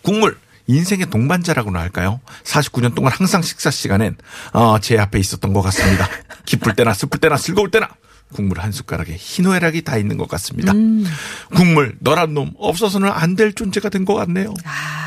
국물. 0.02 0.38
인생의 0.70 1.10
동반자라고나 1.10 1.80
할까요? 1.80 2.20
49년 2.44 2.94
동안 2.94 3.14
항상 3.16 3.42
식사 3.42 3.72
시간엔 3.72 4.18
어, 4.52 4.80
제 4.80 4.98
앞에 4.98 5.18
있었던 5.18 5.54
것 5.54 5.62
같습니다. 5.62 6.10
기쁠 6.46 6.76
때나 6.76 6.94
슬플 6.94 7.22
때나 7.22 7.38
즐거울 7.38 7.72
때나 7.72 7.88
국물 8.34 8.60
한 8.60 8.74
숟가락에 8.74 9.16
희노애락이 9.18 9.84
다 9.84 9.96
있는 9.96 10.18
것 10.18 10.28
같습니다. 10.28 10.74
국물 11.56 11.96
너란 12.02 12.34
놈 12.34 12.52
없어서는 12.58 13.10
안 13.10 13.38
될 13.38 13.54
존재가 13.54 13.88
된 13.88 14.04
것 14.04 14.16
같네요. 14.16 14.54
아, 14.66 15.07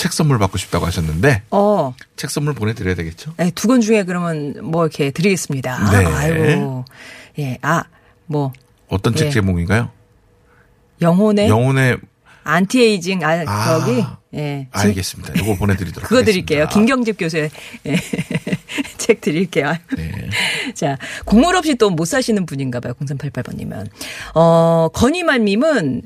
책 0.00 0.14
선물 0.14 0.38
받고 0.38 0.56
싶다고 0.56 0.86
하셨는데 0.86 1.42
어, 1.50 1.94
책 2.16 2.30
선물 2.30 2.54
보내드려야 2.54 2.94
되겠죠? 2.94 3.34
네, 3.36 3.50
두 3.50 3.68
권 3.68 3.82
중에 3.82 4.04
그러면 4.04 4.54
뭐 4.62 4.86
이렇게 4.86 5.10
드리겠습니다. 5.10 5.90
네. 5.90 6.06
아이고. 6.06 6.86
예, 7.38 7.58
아, 7.60 7.84
뭐, 8.24 8.50
어떤 8.88 9.14
책 9.14 9.26
예. 9.26 9.30
제목인가요? 9.30 9.90
영혼의 11.02 11.48
영혼의 11.50 11.98
안티에이징, 12.44 13.22
아, 13.24 13.44
아, 13.46 13.78
저기, 13.80 14.04
예. 14.34 14.68
진- 14.74 14.88
알겠습니다. 14.88 15.34
이거 15.36 15.54
보내드리도록 15.56 16.08
그거 16.08 16.20
하겠습니다. 16.20 16.24
드릴게요. 16.46 16.68
김경집 16.72 17.18
교수의 17.18 17.50
예. 17.86 17.96
책 18.98 19.20
드릴게요. 19.20 19.74
네. 19.96 20.12
자, 20.74 20.96
국물 21.24 21.56
없이 21.56 21.74
또 21.74 21.90
못 21.90 22.04
사시는 22.04 22.46
분인가 22.46 22.78
봐요. 22.80 22.94
0388번님은. 23.00 23.88
어, 24.34 24.88
건이만님은 24.92 26.02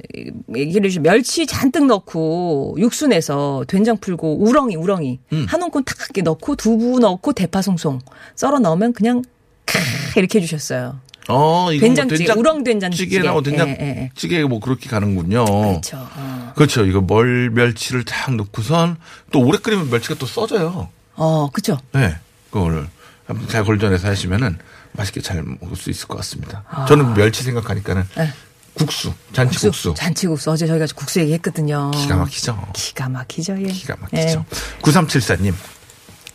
얘기를 0.57 0.85
해주신 0.87 1.03
멸치 1.03 1.47
잔뜩 1.47 1.85
넣고 1.87 2.77
육수 2.79 3.07
내서 3.07 3.65
된장 3.69 3.99
풀고 3.99 4.39
우렁이, 4.43 4.77
우렁이. 4.77 5.21
음. 5.33 5.47
한 5.49 5.63
움큼 5.63 5.85
탁 5.85 5.97
이렇게 6.05 6.23
넣고 6.23 6.57
두부 6.57 6.99
넣고 7.01 7.33
대파 7.35 7.61
송송 7.63 8.01
썰어 8.37 8.59
넣으면 8.61 8.93
그냥 8.95 9.23
캬 9.67 10.17
이렇게 10.19 10.39
해주셨어요. 10.39 11.01
어, 11.29 11.73
이거 11.73 11.87
된장찌개, 11.87 12.33
우렁 12.33 12.65
된장찌개. 12.65 13.05
찌개나 13.11 13.35
예, 13.35 13.39
예, 13.39 13.43
된장찌개 13.43 14.43
뭐 14.45 14.61
그렇게 14.61 14.89
가는군요. 14.89 15.45
그렇죠. 15.45 15.97
어. 16.17 16.53
그렇죠. 16.55 16.85
이거 16.85 17.01
멀 17.01 17.51
멸치를 17.51 18.05
딱 18.05 18.35
넣고선 18.35 18.97
또 19.33 19.41
오래 19.41 19.59
끓이면 19.59 19.91
멸치가 19.91 20.15
또 20.17 20.27
써져요. 20.27 20.89
어, 21.15 21.49
그죠. 21.53 21.79
네. 21.93 22.17
그거를 22.51 22.87
한번 23.27 23.49
잘 23.49 23.65
걸전해서 23.65 24.09
하시면은 24.09 24.59
맛있게 24.93 25.21
잘 25.21 25.43
먹을 25.43 25.77
수 25.77 25.91
있을 25.91 26.07
것 26.07 26.17
같습니다. 26.19 26.65
저는 26.89 27.15
멸치 27.15 27.43
생각하니까는 27.43 28.05
네. 28.17 28.31
국수, 28.75 29.13
잔치국수. 29.33 29.95
잔치국수. 29.97 30.51
어제 30.51 30.67
저희가 30.67 30.87
국수 30.95 31.21
얘기했거든요. 31.21 31.91
기가 31.93 32.17
막히죠. 32.17 32.69
기가 32.75 33.09
막히죠, 33.09 33.57
예. 33.61 33.67
기가 33.69 33.97
막히죠. 34.01 34.45
9374님. 34.83 35.55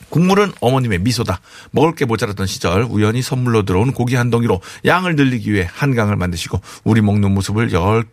국물은 0.09 0.51
어머님의 0.59 0.99
미소다. 0.99 1.39
먹을 1.71 1.95
게 1.95 2.05
모자랐던 2.05 2.47
시절 2.47 2.83
우연히 2.83 3.21
선물로 3.21 3.63
들어온 3.63 3.91
고기 3.93 4.15
한 4.15 4.29
덩이로 4.29 4.61
양을 4.85 5.15
늘리기 5.15 5.51
위해 5.53 5.67
한강을 5.71 6.15
만드시고 6.15 6.59
우리 6.83 7.01
먹는 7.01 7.31
모습을 7.33 7.71
열 7.73 8.05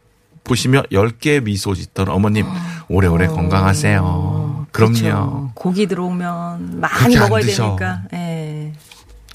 보시며 0.44 0.82
열개 0.92 1.40
미소 1.40 1.74
짓던 1.74 2.08
어머님 2.08 2.46
오래오래 2.88 3.26
건강하세요. 3.26 4.66
그럼요. 4.70 4.92
그렇죠. 4.92 5.50
고기 5.54 5.86
들어오면 5.86 6.80
많이 6.80 7.16
먹어야. 7.16 7.42
되니까. 7.42 8.02
예. 8.12 8.72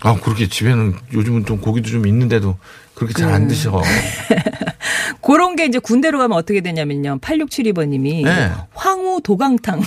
아 0.02 0.16
그렇게 0.20 0.48
집에는 0.48 0.96
요즘은 1.14 1.46
좀 1.46 1.60
고기도 1.60 1.90
좀 1.90 2.08
있는데도 2.08 2.58
그렇게 2.96 3.14
잘안 3.14 3.48
드셔. 3.48 3.82
그런 5.22 5.56
게 5.56 5.66
이제 5.66 5.80
군대로 5.80 6.18
가면 6.18 6.38
어떻게 6.38 6.62
되냐면요. 6.62 7.20
8672번님이 7.20 8.24
네. 8.24 8.52
황후 8.74 9.22
도강탕. 9.24 9.82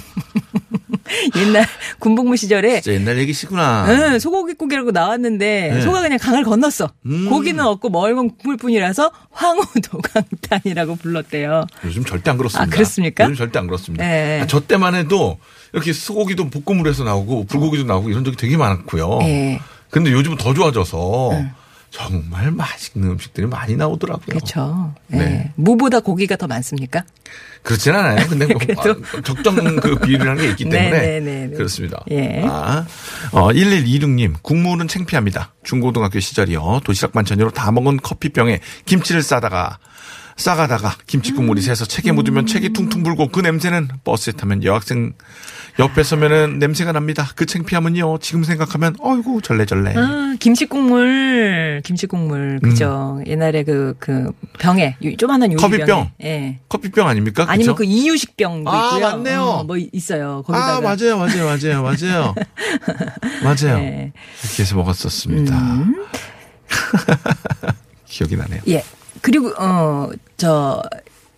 옛날 1.37 1.67
군복무 1.99 2.37
시절에 2.37 2.81
진짜 2.81 2.99
옛날 2.99 3.19
얘기시구나. 3.19 3.87
응, 3.89 4.19
소고기국이라고 4.19 4.91
나왔는데 4.91 5.71
네. 5.75 5.81
소가 5.81 6.03
그냥 6.03 6.19
강을 6.19 6.45
건넜어. 6.45 6.91
음. 7.07 7.29
고기는 7.29 7.63
없고 7.65 7.91
멀건 7.91 8.37
국물뿐이라서 8.37 9.11
황후도강탕이라고 9.31 10.97
불렀대요. 10.97 11.67
요즘 11.85 12.05
절대 12.05 12.31
안 12.31 12.39
그렇습니다. 12.39 12.63
아, 12.63 12.67
그렇습니까? 12.67 13.25
요즘 13.25 13.37
절대 13.37 13.59
안 13.59 13.67
그렇습니다. 13.67 14.05
네. 14.05 14.41
아, 14.41 14.47
저 14.47 14.61
때만 14.61 14.95
해도 14.95 15.39
이렇게 15.73 15.93
소고기도 15.93 16.49
볶음물에서 16.51 17.05
나오고 17.05 17.47
불고기도 17.47 17.85
나오고 17.85 18.11
이런 18.11 18.25
적이 18.25 18.37
되게 18.37 18.57
많았고요. 18.57 19.19
네. 19.21 19.61
근데 19.91 20.11
요즘은 20.11 20.39
더 20.39 20.55
좋아져서 20.55 21.31
정말 21.95 22.51
맛있는 22.51 23.09
음식들이 23.09 23.47
많이 23.47 23.77
나오더라고요. 23.77 24.27
그렇죠. 24.27 24.93
예. 25.13 25.17
네. 25.17 25.53
무보다 25.55 26.01
고기가 26.01 26.35
더 26.35 26.49
많습니까? 26.49 27.05
그렇진 27.63 27.95
않아요. 27.95 28.27
근데 28.29 28.47
뭐. 28.47 28.61
아, 28.77 29.21
적정 29.23 29.55
그 29.77 29.95
비율이라는 30.01 30.43
게 30.43 30.51
있기 30.51 30.65
때문에 30.65 30.91
네, 30.91 31.01
네, 31.01 31.21
네, 31.21 31.47
네. 31.47 31.57
그렇습니다. 31.57 32.03
예. 32.11 32.43
아, 32.45 32.85
어, 33.31 33.53
1126님 33.53 34.35
국물은 34.43 34.89
창피합니다. 34.89 35.55
중고등학교 35.63 36.19
시절이요. 36.19 36.81
도시락 36.83 37.13
반찬으로 37.13 37.53
다 37.53 37.71
먹은 37.71 37.99
커피병에 37.99 38.59
김치를 38.87 39.23
싸다가 39.23 39.79
싸가다가 40.37 40.97
김치 41.07 41.33
국물이 41.33 41.61
새서 41.63 41.85
책에 41.85 42.13
묻으면 42.13 42.47
책이 42.47 42.73
퉁퉁 42.73 43.03
불고 43.03 43.29
그 43.29 43.41
냄새는 43.41 43.89
버스에 44.05 44.33
타면 44.33 44.65
여학생 44.65 45.13
옆에 45.79 46.03
서면은 46.05 46.59
냄새가 46.61 46.93
납니다. 46.93 47.29
그 47.35 47.47
창피함은요. 47.47 48.19
지금 48.19 48.45
생각하면 48.45 48.95
어이구 49.01 49.43
절레절레. 49.43 49.95
아, 49.97 50.37
김치 50.39 50.67
국물, 50.67 51.83
김치 51.85 52.07
국물, 52.07 52.61
그죠. 52.63 53.21
옛날에 53.27 53.65
그, 53.65 53.95
그, 53.99 54.31
병에, 54.61 54.97
요- 55.05 55.17
조만한 55.17 55.51
유리병에. 55.53 55.77
커피병? 55.79 56.11
예. 56.23 56.61
커피병 56.69 57.09
아닙니까? 57.09 57.45
아니면 57.49 57.75
그쵸? 57.75 57.75
그 57.75 57.85
이유식병도 57.85 58.71
아, 58.71 58.87
있고요. 58.97 59.01
맞네요. 59.01 59.43
어, 59.43 59.65
뭐 59.65 59.77
있어요. 59.93 60.43
거기다가. 60.47 60.77
아 60.77 60.81
맞아요 60.81 61.19
맞아요 61.19 61.45
맞아요 61.47 61.83
맞아요 61.83 62.35
맞아요 63.43 63.79
네. 63.79 64.13
이렇게 64.45 64.63
해서 64.63 64.77
먹었었습니다. 64.77 65.57
음. 65.57 66.07
기억이 68.07 68.37
나네요. 68.37 68.61
예. 68.69 68.85
그리고, 69.25 69.49
어, 69.59 70.11
저, 70.37 70.83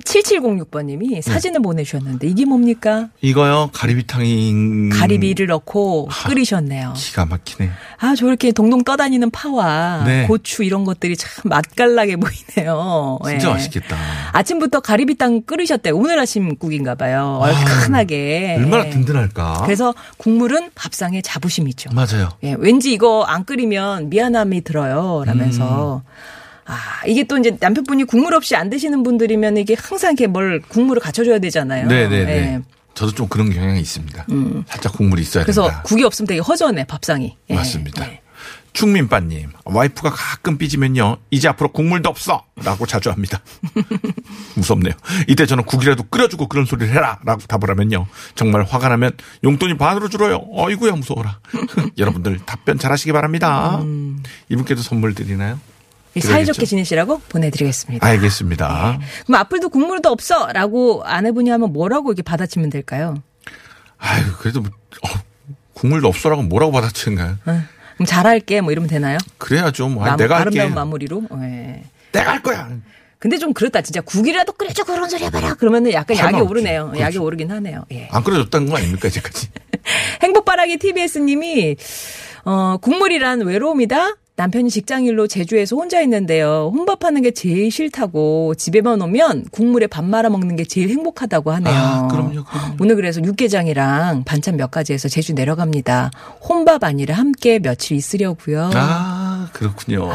7706번님이 0.05 1.22
사진을 1.22 1.62
보내주셨는데, 1.62 2.27
이게 2.27 2.44
뭡니까? 2.44 3.09
이거요 3.20 3.70
가리비탕인 3.72 4.90
가리비를 4.90 5.46
넣고 5.49 6.09
끓이셨네요. 6.27 6.94
기가 6.96 7.27
막히네. 7.27 7.70
아, 7.99 8.14
저렇게 8.14 8.51
동동 8.53 8.83
떠다니는 8.85 9.31
파와 9.31 10.05
네. 10.05 10.27
고추 10.27 10.62
이런 10.64 10.85
것들이 10.85 11.16
참 11.16 11.31
맛깔나게 11.44 12.16
보이네요. 12.57 13.18
진짜 13.25 13.49
예. 13.49 13.53
맛있겠다. 13.53 13.96
아침부터 14.33 14.81
가리비탕 14.81 15.42
끓이셨대. 15.42 15.90
오늘 15.90 16.18
아침 16.18 16.57
국인가 16.57 16.94
봐요. 16.94 17.38
얼큰하게. 17.42 18.57
얼마나 18.59 18.87
예. 18.87 18.90
든든할까. 18.90 19.62
그래서 19.64 19.94
국물은 20.18 20.70
밥상에 20.75 21.20
자부심 21.20 21.68
있죠. 21.68 21.90
맞아요. 21.92 22.31
예, 22.44 22.55
왠지 22.59 22.92
이거 22.92 23.22
안 23.25 23.44
끓이면 23.44 24.09
미안함이 24.11 24.62
들어요. 24.62 25.22
라면서. 25.27 26.03
음. 26.07 26.36
아, 26.66 26.74
이게 27.07 27.24
또 27.24 27.38
이제 27.38 27.57
남편분이 27.61 28.05
국물 28.05 28.35
없이 28.35 28.57
안 28.57 28.68
드시는 28.70 29.02
분들이면 29.02 29.57
이게 29.57 29.76
항상 29.79 30.12
이렇게 30.12 30.26
뭘 30.26 30.61
국물을 30.68 31.00
갖춰줘야 31.00 31.38
되잖아요. 31.38 31.87
네네네. 31.87 32.33
예. 32.33 32.61
저도 32.94 33.12
좀 33.12 33.29
그런 33.29 33.50
경향이 33.50 33.81
있습니다. 33.81 34.26
살짝 34.66 34.92
국물이 34.94 35.22
있어야 35.22 35.44
그래서 35.44 35.64
된다. 35.64 35.83
국이 35.83 36.02
없으면 36.02 36.26
되게 36.26 36.40
허전해, 36.40 36.85
밥상이. 36.85 37.37
예. 37.50 37.55
맞습니다. 37.55 38.05
예. 38.11 38.20
충민빠님, 38.72 39.50
와이프가 39.64 40.11
가끔 40.11 40.59
삐지면요, 40.59 41.16
이제 41.31 41.48
앞으로 41.48 41.72
국물도 41.72 42.11
없어! 42.11 42.44
라고 42.57 42.85
자주 42.85 43.11
합니다. 43.11 43.40
무섭네요. 44.55 44.92
이때 45.29 45.46
저는 45.46 45.64
국이라도 45.64 46.02
끓여주고 46.11 46.48
그런 46.48 46.66
소리를 46.66 46.92
해라! 46.92 47.18
라고 47.24 47.40
답을 47.46 47.70
하면요, 47.70 48.07
정말 48.35 48.64
화가 48.64 48.90
나면 48.90 49.12
용돈이 49.44 49.79
반으로 49.79 50.11
줄어요. 50.11 50.40
어이구야, 50.52 50.92
무서워라. 50.92 51.40
여러분들 51.96 52.40
답변 52.44 52.79
잘 52.79 52.92
하시기 52.92 53.12
바랍니다. 53.12 53.81
이분께도 54.50 54.83
선물 54.83 55.14
드리나요? 55.14 55.59
사이좋게 56.20 56.64
지내시라고 56.66 57.20
보내드리겠습니다. 57.29 58.07
알겠습니다. 58.07 58.98
그럼 59.26 59.40
앞으로도 59.40 59.68
국물도 59.70 60.09
없어! 60.11 60.46
라고 60.52 61.02
아내분이 61.05 61.50
하면 61.50 61.72
뭐라고 61.72 62.11
이렇게 62.12 62.22
받아치면 62.22 62.70
될까요? 62.70 63.22
아유, 63.98 64.24
그래도, 64.38 64.61
뭐, 64.61 64.70
어, 65.02 65.09
국물도 65.74 66.09
없어라고 66.09 66.42
뭐라고 66.42 66.72
받아치는가요? 66.72 67.38
어, 67.46 67.62
그럼 67.94 68.07
잘할게 68.07 68.61
뭐 68.61 68.72
이러면 68.72 68.88
되나요? 68.88 69.18
그래야죠. 69.38 69.88
뭐, 69.88 70.05
아니, 70.05 70.11
마- 70.12 70.16
내가 70.16 70.37
할게. 70.40 70.61
아름다운 70.61 70.74
마무리로. 70.74 71.22
예. 71.42 71.83
내가 72.12 72.33
할 72.33 72.42
거야! 72.42 72.68
근데 73.18 73.38
좀 73.38 73.55
그렇다. 73.55 73.81
진짜 73.81 74.02
국이라도 74.02 74.52
끓여줘 74.52 74.85
그런 74.85 75.09
소리 75.09 75.24
해봐라. 75.24 75.55
그러면은 75.55 75.92
약간 75.92 76.16
할 76.18 76.26
약이 76.26 76.33
말 76.35 76.42
없지. 76.42 76.50
오르네요. 76.50 76.87
약이 76.88 76.98
그렇죠. 76.98 77.24
오르긴 77.24 77.50
하네요. 77.50 77.85
예. 77.92 78.09
안 78.12 78.22
끓여줬다는 78.22 78.68
거 78.68 78.76
아닙니까, 78.76 79.09
이제까지? 79.09 79.48
행복바라기 80.22 80.76
TBS님이 80.79 81.76
어 82.44 82.76
국물이란 82.76 83.40
외로움이다. 83.40 84.16
남편이 84.37 84.68
직장일로 84.68 85.29
제주에서 85.29 85.77
혼자 85.77 86.03
있는데요. 86.03 86.70
혼밥하는 86.75 87.22
게 87.22 87.31
제일 87.31 87.70
싫다고 87.70 88.55
집에만 88.57 89.01
오면 89.01 89.46
국물에 89.51 89.87
밥 89.87 90.05
말아 90.05 90.29
먹는 90.29 90.57
게 90.57 90.64
제일 90.64 90.90
행복하다고 90.90 91.53
하네요. 91.53 91.75
아, 91.75 92.09
그럼요, 92.09 92.44
그럼요. 92.44 92.77
오늘 92.79 92.96
그래서 92.96 93.22
육개장이랑 93.22 94.25
반찬 94.25 94.59
몇 94.59 94.70
가지 94.70 94.92
해서 94.92 95.09
제주 95.09 95.33
내려갑니다. 95.33 96.11
혼밥 96.46 96.85
아니라 96.85 97.14
함께 97.14 97.59
며칠 97.59 97.96
있으려고요. 97.96 98.72
아, 98.75 99.49
그렇군요. 99.55 100.11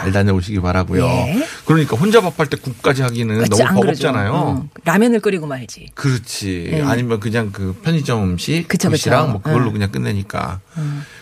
잘 0.00 0.12
다녀오시기 0.12 0.60
바라고요. 0.60 1.04
예. 1.04 1.44
그러니까 1.68 1.98
혼자 1.98 2.22
밥할 2.22 2.46
때 2.46 2.56
국까지 2.56 3.02
하기는 3.02 3.44
너무. 3.44 3.80
버겁잖아요. 3.80 4.32
어, 4.32 4.68
라면을 4.84 5.20
끓이고 5.20 5.46
말지. 5.46 5.88
그렇지. 5.94 6.70
예. 6.72 6.80
아니면 6.80 7.20
그냥 7.20 7.52
그 7.52 7.78
편의점 7.82 8.22
음식 8.22 8.66
그쵸, 8.66 8.88
도시락 8.88 9.20
그쵸. 9.26 9.32
뭐 9.32 9.42
그걸로 9.42 9.66
응. 9.66 9.72
그냥 9.74 9.92
끝내니까. 9.92 10.60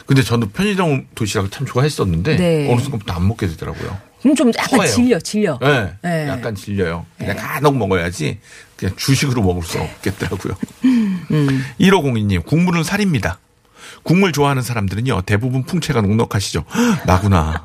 근데 0.06 0.22
저도 0.22 0.48
편의점 0.50 1.08
도시락을 1.16 1.50
참 1.50 1.66
좋아했었는데 1.66 2.36
네. 2.36 2.72
어느 2.72 2.80
순간부터 2.80 3.12
안 3.12 3.26
먹게 3.26 3.48
되더라고요. 3.48 3.98
좀 4.36 4.52
약간 4.56 4.78
허해요. 4.78 4.94
질려, 4.94 5.18
질려. 5.18 5.58
네, 5.60 5.92
네. 6.02 6.28
약간 6.28 6.54
질려요. 6.54 7.06
그냥 7.18 7.36
간혹 7.36 7.76
먹어야지 7.76 8.38
그냥 8.76 8.94
주식으로 8.96 9.42
먹을 9.42 9.64
수 9.64 9.78
없겠더라고요. 9.78 10.54
음. 11.32 11.64
1502님, 11.80 12.46
국물은 12.46 12.84
살입니다. 12.84 13.40
국물 14.04 14.30
좋아하는 14.30 14.62
사람들은요, 14.62 15.22
대부분 15.22 15.64
풍채가 15.64 16.02
넉넉하시죠. 16.02 16.64
헉, 16.70 17.02
나구나. 17.04 17.64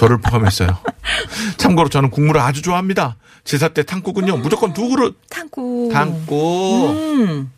저를 0.00 0.16
포함했어요. 0.18 0.78
참고로 1.58 1.90
저는 1.90 2.10
국물을 2.10 2.40
아주 2.40 2.62
좋아합니다. 2.62 3.16
제사 3.44 3.68
때 3.68 3.82
탕국은요, 3.82 4.38
무조건 4.38 4.72
두 4.72 4.88
그릇. 4.88 5.18
탕국. 5.28 5.92
탕국. 5.92 6.90
음. 6.96 7.50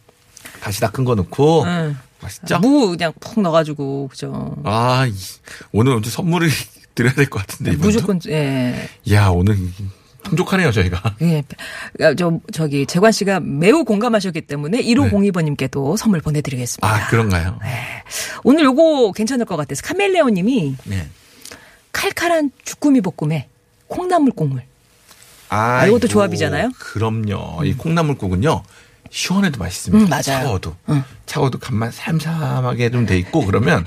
다시다 0.61 0.91
큰 0.91 1.05
거 1.05 1.15
넣고. 1.15 1.63
응. 1.65 1.97
맛있죠? 2.21 2.59
무 2.59 2.91
그냥 2.91 3.13
푹 3.21 3.41
넣어가지고 3.43 4.09
그죠. 4.09 4.57
아, 4.65 5.07
이- 5.09 5.15
오늘 5.73 5.93
언제 5.95 6.11
선물을 6.11 6.49
드려야 6.97 7.13
될 7.15 7.27
것 7.31 7.41
같은데, 7.41 7.73
이번도? 7.73 7.87
무조건 7.89 8.21
예. 8.29 8.89
야, 9.13 9.29
오늘 9.29 9.57
풍족하네요, 10.25 10.71
저희가. 10.73 11.17
예. 11.23 11.43
아, 12.01 12.15
저 12.17 12.39
저기 12.53 12.87
재관 12.87 13.11
씨가 13.13 13.41
매우 13.41 13.85
공감하셨기 13.85 14.43
때문에 14.43 14.83
1502번님께도 14.83 15.97
선물 15.97 16.21
보내드리겠습니다. 16.21 16.87
아, 16.89 17.07
그런가요? 17.09 17.59
오늘 18.45 18.65
요거 18.65 19.13
괜찮을 19.13 19.47
것 19.47 19.57
같아서 19.57 19.83
카멜레오님이 19.83 20.77
네. 20.85 21.09
칼칼한 22.03 22.51
주꾸미 22.65 23.01
볶음에 23.01 23.49
콩나물 23.87 24.33
국물. 24.33 24.63
아, 25.51 25.87
이것도 25.87 26.09
조합이잖아요? 26.09 26.71
그럼요. 26.79 27.65
이 27.65 27.75
콩나물국은요. 27.75 28.63
시원해도 29.11 29.59
맛있습니다. 29.59 30.05
음, 30.07 30.09
맞아요. 30.09 30.23
차가워도. 30.23 30.75
응. 30.89 31.05
차가워도 31.27 31.59
간만 31.59 31.91
삼삼하게 31.93 32.91
좀 32.91 33.07
돼 33.07 33.19
있고 33.19 33.45
그러면 33.45 33.85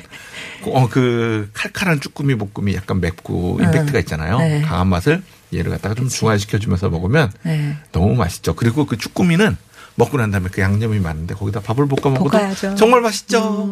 어, 0.63 0.87
그 0.87 1.49
칼칼한 1.53 1.99
쭈꾸미 1.99 2.35
볶음이 2.35 2.75
약간 2.75 3.01
맵고 3.01 3.59
임팩트가 3.61 3.99
있잖아요. 3.99 4.37
네. 4.37 4.61
강한 4.61 4.87
맛을 4.87 5.21
얘를 5.53 5.71
갖다가 5.71 5.95
좀 5.95 6.07
중화시켜 6.07 6.59
주면서 6.59 6.89
먹으면 6.89 7.31
네. 7.43 7.75
너무 7.91 8.13
맛있죠. 8.15 8.55
그리고 8.55 8.85
그 8.85 8.97
쭈꾸미는 8.97 9.57
먹고 9.95 10.17
난 10.17 10.29
다음에 10.31 10.47
그 10.51 10.61
양념이 10.61 10.99
많은데 10.99 11.33
거기다 11.33 11.59
밥을 11.61 11.87
볶아 11.87 12.13
먹어도 12.13 12.29
볶아야죠. 12.29 12.75
정말 12.75 13.01
맛있죠. 13.01 13.67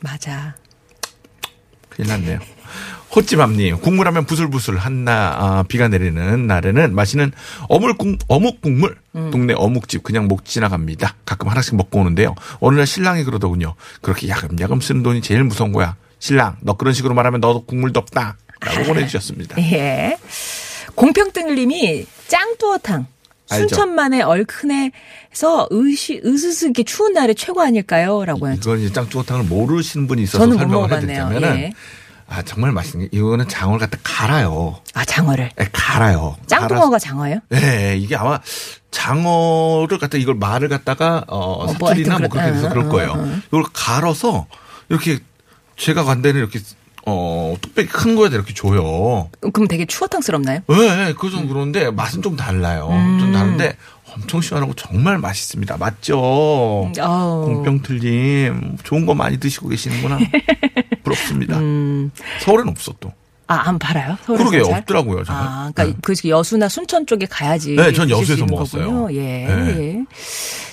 맞아. 0.00 0.54
큰일 1.90 2.08
났네요. 2.08 2.38
호찌맘님, 3.16 3.78
국물하면 3.80 4.26
부슬부슬 4.26 4.76
한나 4.76 5.34
아, 5.38 5.64
비가 5.66 5.88
내리는 5.88 6.46
날에는 6.46 6.94
마시는 6.94 7.32
어묵국 7.68 8.18
어묵 8.28 8.60
국물 8.60 8.96
동네 9.32 9.54
어묵집 9.56 10.02
그냥 10.02 10.28
목 10.28 10.44
지나갑니다. 10.44 11.14
가끔 11.24 11.48
하나씩 11.48 11.76
먹고 11.76 12.00
오는데요. 12.00 12.34
어느 12.60 12.76
날 12.76 12.86
신랑이 12.86 13.24
그러더군요. 13.24 13.74
그렇게 14.02 14.28
야금야금 14.28 14.82
쓰는 14.82 15.02
돈이 15.02 15.22
제일 15.22 15.44
무서운 15.44 15.72
거야. 15.72 15.96
신랑, 16.18 16.56
너 16.60 16.74
그런 16.74 16.92
식으로 16.92 17.14
말하면 17.14 17.40
너도 17.40 17.64
국물도 17.64 17.98
없다. 18.00 18.36
라고 18.60 18.84
보내주셨습니다. 18.84 19.56
예. 19.72 20.18
공평등님이 20.94 22.06
짱뚜어탕. 22.28 23.06
순천만의 23.46 24.22
얼큰해서 24.22 25.68
의시, 25.70 26.20
으스스 26.24 26.64
이렇게 26.66 26.82
추운 26.82 27.12
날에 27.12 27.32
최고 27.32 27.62
아닐까요? 27.62 28.24
라고 28.24 28.46
하죠. 28.48 28.58
이건 28.74 28.80
이제 28.80 28.92
짱쭈어탕을 28.92 29.44
모르시는 29.44 30.06
분이 30.08 30.24
있어서 30.24 30.52
설명을. 30.52 30.92
해드리자면은 30.92 31.56
예. 31.58 31.72
아 32.28 32.42
정말 32.42 32.72
맛있는 32.72 33.08
게 33.08 33.16
이거는 33.16 33.48
장어를 33.48 33.78
갖다 33.78 33.98
갈아요. 34.02 34.80
아, 34.94 35.04
장어를. 35.04 35.50
예, 35.60 35.68
갈아요. 35.72 36.36
짱뚱어가 36.46 36.98
장어예요? 36.98 37.38
네, 37.50 37.96
이게 37.98 38.16
아마 38.16 38.40
장어를 38.90 39.98
갖다 39.98 40.18
이걸 40.18 40.34
말을 40.34 40.68
갖다가 40.68 41.24
어, 41.28 41.64
뭐 41.66 41.72
사투리나 41.72 42.18
뭐 42.18 42.28
하여튼 42.28 42.28
그렇게. 42.30 42.56
해서 42.56 42.66
응, 42.66 42.70
그럴 42.70 42.84
응, 42.84 42.90
거예요. 42.90 43.12
응. 43.16 43.42
이걸 43.48 43.64
갈아서 43.72 44.46
이렇게 44.88 45.18
제가 45.76 46.04
간 46.04 46.20
데는 46.22 46.40
이렇게 46.40 46.58
어 47.06 47.54
뚝배기 47.60 47.88
큰 47.90 48.16
거에다 48.16 48.34
이렇게 48.34 48.52
줘요. 48.54 49.30
그럼 49.52 49.68
되게 49.68 49.86
추어탕스럽나요? 49.86 50.60
네, 50.66 51.12
그좀 51.14 51.46
그런데 51.48 51.90
맛은 51.90 52.22
좀 52.22 52.34
달라요. 52.36 52.88
음. 52.90 53.18
좀 53.20 53.32
다른데 53.32 53.76
엄청 54.16 54.40
시원하고 54.40 54.74
정말 54.74 55.18
맛있습니다. 55.18 55.76
맞죠? 55.76 56.90
공병틀님 57.44 58.78
좋은 58.82 59.06
거 59.06 59.14
많이 59.14 59.38
드시고 59.38 59.68
계시는구나. 59.68 60.18
부럽습니다. 61.04 61.58
음. 61.58 62.10
서울엔 62.40 62.68
없어 62.68 62.94
또. 62.98 63.12
아, 63.48 63.68
안 63.68 63.78
팔아요? 63.78 64.16
그러게 64.26 64.62
잘? 64.64 64.78
없더라고요. 64.80 65.22
저는. 65.24 65.40
아, 65.40 65.70
그러니까 65.72 65.98
그 66.02 66.14
여수나 66.28 66.68
순천 66.68 67.06
쪽에 67.06 67.26
가야지. 67.26 67.76
네, 67.76 67.92
전 67.92 68.10
여수에서 68.10 68.44
먹었어요. 68.44 68.84
거군요. 68.86 69.14
예, 69.20 69.46
네. 69.46 69.76
예. 69.78 70.04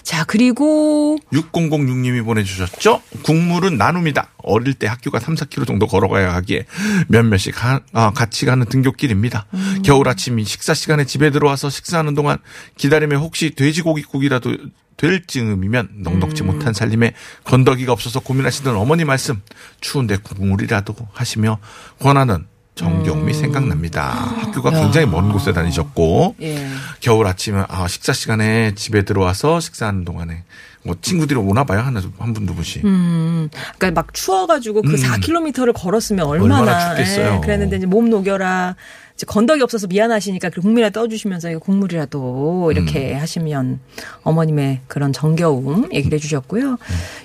자, 0.02 0.24
그리고 0.26 1.18
6006님이 1.32 2.26
보내주셨죠? 2.26 3.02
국물은 3.22 3.78
나눔이다. 3.78 4.30
어릴 4.38 4.74
때 4.74 4.88
학교가 4.88 5.20
3, 5.20 5.36
4km 5.36 5.68
정도 5.68 5.86
걸어가야 5.88 6.34
하기에 6.36 6.66
몇몇씩 7.10 7.54
가- 7.56 7.82
아, 7.94 8.12
같이 8.12 8.46
가는 8.46 8.66
등굣길입니다. 8.66 9.46
겨울 9.84 10.08
아침 10.10 10.44
식사 10.44 10.74
시간에 10.74 11.06
집에 11.06 11.30
들어와서 11.30 11.70
식사하는 11.70 12.16
동안 12.16 12.38
기다리며 12.78 13.18
혹시 13.18 13.52
돼지고기국이라도 13.52 14.58
될 14.98 15.26
즈음이면 15.26 15.90
넉넉지 16.04 16.44
못한 16.44 16.74
살림에 16.74 17.14
건더기가 17.46 17.92
없어서 17.92 18.20
고민하시던 18.20 18.76
어머니 18.76 19.06
말씀 19.06 19.42
추운데 19.82 20.18
국물이라도 20.18 20.96
하시며 21.14 21.60
권하는 22.00 22.46
정경미 22.76 23.34
생각납니다. 23.34 24.02
학교가 24.02 24.72
굉장히 24.72 25.06
먼 25.06 25.32
곳에 25.32 25.54
다니셨고 25.54 26.36
예. 26.42 26.68
겨울 27.00 27.28
아침에 27.28 27.64
아 27.68 27.88
식사 27.88 28.14
시간에 28.14 28.74
집에 28.76 29.04
들어와서 29.04 29.60
식사하는 29.60 30.06
동안에 30.06 30.44
뭐 30.84 30.96
친구들이 31.02 31.40
오나 31.40 31.64
봐요 31.64 31.82
하나 31.82 32.02
한분 32.20 32.46
두 32.46 32.56
분씩. 32.56 32.84
음, 32.84 33.50
그러니까 33.78 34.02
막 34.02 34.14
추워가지고 34.14 34.82
그 34.82 34.90
음. 34.90 34.96
4km를 34.96 35.74
걸었으면 35.74 36.26
얼마나, 36.26 36.60
얼마나 36.60 36.90
춥겠어요. 36.90 37.36
예, 37.36 37.40
그랬는데 37.42 37.78
이제 37.78 37.86
몸 37.86 38.10
녹여라. 38.10 38.76
이제 39.16 39.26
건더기 39.28 39.62
없어서 39.62 39.88
미안하시니까 39.88 40.50
그 40.50 40.62
국물이라도 40.62 41.02
떠주시면서 41.02 41.52
이거 41.52 41.60
국물이라도 41.60 42.66
음. 42.68 42.72
이렇게 42.72 43.14
하시면 43.14 43.80
어머님의 44.24 44.82
그런 44.88 45.14
정겨움 45.14 45.94
얘기를 45.94 46.16
해주셨고요. 46.18 46.72
음. 46.72 46.78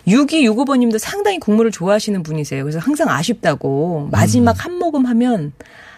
6265번님도 0.06 0.98
상당히 0.98 1.38
국물을 1.38 1.70
좋아하시는 1.70 2.22
분이세요. 2.22 2.62
그래서 2.62 2.78
항상 2.78 3.08
아쉽다고 3.08 4.08
마지막 4.10 4.52
음. 4.52 4.58
한 4.58 4.74
모금 4.78 5.06
하면 5.06 5.52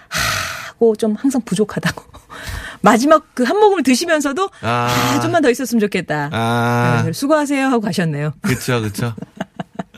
하고 0.09 0.95
좀 0.97 1.15
항상 1.15 1.41
부족하다고. 1.45 2.05
마지막 2.83 3.35
그 3.35 3.45
한 3.45 3.59
모금을 3.59 3.83
드시면서도 3.83 4.49
아. 4.63 4.89
아, 4.89 5.21
좀만 5.21 5.43
더 5.43 5.51
있었으면 5.51 5.81
좋겠다. 5.81 6.31
아, 6.33 7.03
네, 7.05 7.13
수고하세요 7.13 7.67
하고 7.67 7.81
가셨네요. 7.81 8.33
그쵸, 8.41 8.81
그쵸. 8.81 9.13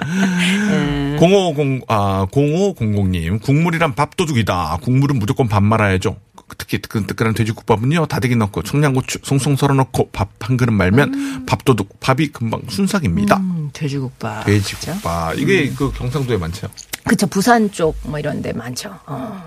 음. 0.02 1.16
0500, 1.20 1.84
아, 1.88 2.26
0500님, 2.32 3.40
국물이란 3.42 3.94
밥도둑이다. 3.94 4.78
국물은 4.82 5.18
무조건 5.18 5.48
밥 5.48 5.62
말아야죠. 5.62 6.16
특히 6.58 6.80
뜨끈뜨끈한 6.82 7.34
돼지국밥은요, 7.34 8.06
다대기 8.06 8.36
넣고 8.36 8.62
청양고추 8.62 9.20
송송 9.22 9.56
썰어 9.56 9.74
넣고 9.74 10.10
밥 10.12 10.28
한 10.40 10.56
그릇 10.56 10.72
말면 10.72 11.46
밥도둑, 11.46 12.00
밥이 12.00 12.28
금방 12.32 12.62
순삭입니다. 12.68 13.36
음, 13.36 13.70
돼지국밥. 13.72 14.44
돼지국밥. 14.44 15.38
이게 15.38 15.70
그 15.70 15.92
경상도에 15.92 16.36
많죠. 16.36 16.66
그쵸, 17.04 17.26
부산 17.28 17.70
쪽 17.70 17.96
뭐 18.04 18.18
이런 18.18 18.42
데 18.42 18.52
많죠. 18.52 18.92
어. 19.06 19.40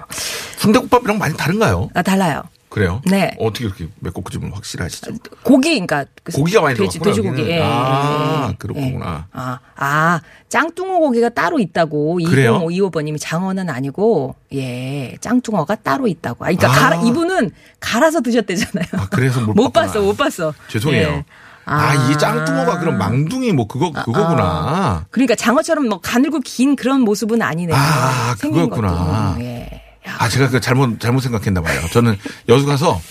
순대국밥이랑 0.57 1.17
많이 1.17 1.35
다른가요? 1.35 1.89
아, 1.93 2.01
달라요. 2.01 2.43
그래요? 2.75 3.01
네. 3.05 3.31
어떻게 3.39 3.63
이렇게 3.63 3.87
맵고 4.01 4.21
끄집으면 4.21 4.53
확실하시죠? 4.53 5.13
고기, 5.43 5.69
그러니까 5.69 6.03
그 6.25 6.33
고기가 6.33 6.61
많이 6.61 6.75
돼지, 6.75 6.99
돼지고기. 6.99 7.29
여기는. 7.43 7.49
예, 7.49 7.61
아, 7.63 8.47
예, 8.47 8.49
예. 8.51 8.55
그렇구나. 8.57 9.27
아, 9.31 9.59
아, 9.77 10.19
짱뚱어 10.49 10.99
고기가 10.99 11.29
따로 11.29 11.57
있다고. 11.59 12.19
그래요? 12.27 12.59
2025번님이 12.59 13.15
장어는 13.17 13.69
아니고, 13.69 14.35
예, 14.53 15.15
짱뚱어가 15.21 15.75
따로 15.75 16.05
있다고. 16.09 16.43
아, 16.43 16.49
그러니까 16.49 16.67
아. 16.69 16.71
갈아, 16.73 17.01
이분은 17.03 17.51
갈아서 17.79 18.19
드셨대잖아요. 18.19 18.87
아, 18.97 19.07
그래서 19.09 19.39
못 19.39 19.53
못. 19.55 19.71
봤어, 19.71 20.01
못 20.01 20.17
봤어. 20.17 20.53
죄송해요. 20.67 21.07
예. 21.07 21.25
아, 21.63 21.93
이 22.11 22.17
짱뚱어가 22.17 22.79
그럼 22.79 22.97
망둥이 22.97 23.53
뭐 23.53 23.67
그거 23.67 23.93
그거구나. 23.93 25.05
그러니까 25.11 25.35
장어처럼 25.35 25.87
뭐 25.87 26.01
가늘고 26.01 26.41
긴 26.41 26.75
그런 26.75 26.99
모습은 27.03 27.41
아니네요. 27.41 27.73
아, 27.73 28.35
그거였구나. 28.37 29.35
것도. 29.35 29.43
예. 29.45 29.84
야, 30.07 30.15
아, 30.19 30.29
제가 30.29 30.49
그 30.49 30.59
잘못 30.59 30.99
잘못 30.99 31.21
생각했나 31.21 31.61
봐요. 31.61 31.81
저는 31.91 32.17
여수 32.49 32.65
가서 32.65 33.01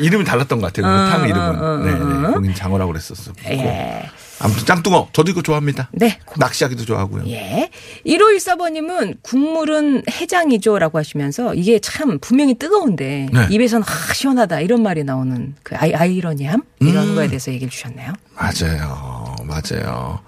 이름이 0.00 0.24
달랐던 0.24 0.60
것 0.60 0.72
같아요. 0.72 0.92
그탕 0.92 1.28
이름은. 1.28 1.84
네, 1.84 2.26
네. 2.28 2.34
거긴 2.34 2.54
장어라고 2.54 2.92
그랬었어. 2.92 3.32
예. 3.46 4.08
아무튼 4.40 4.64
짱뚱어. 4.66 5.08
저도 5.12 5.30
이거 5.32 5.42
좋아합니다. 5.42 5.88
네. 5.92 6.18
낚시하기도 6.36 6.84
좋아하고요. 6.84 7.24
예. 7.28 7.70
1514번님은 8.06 9.16
국물은 9.22 10.04
해장이죠. 10.08 10.78
라고 10.78 10.98
하시면서 10.98 11.54
이게 11.54 11.80
참 11.80 12.18
분명히 12.20 12.54
뜨거운데 12.54 13.28
네. 13.32 13.46
입에서는 13.50 13.84
아, 13.84 14.12
시원하다 14.14 14.60
이런 14.60 14.82
말이 14.82 15.02
나오는 15.02 15.56
그 15.64 15.74
아이, 15.76 15.92
아이러니함? 15.92 16.62
이런 16.80 17.08
음. 17.08 17.14
거에 17.16 17.26
대해서 17.26 17.50
얘기해 17.52 17.68
주셨네요. 17.68 18.12
맞아요. 18.36 19.17
맞아요. 19.48 20.20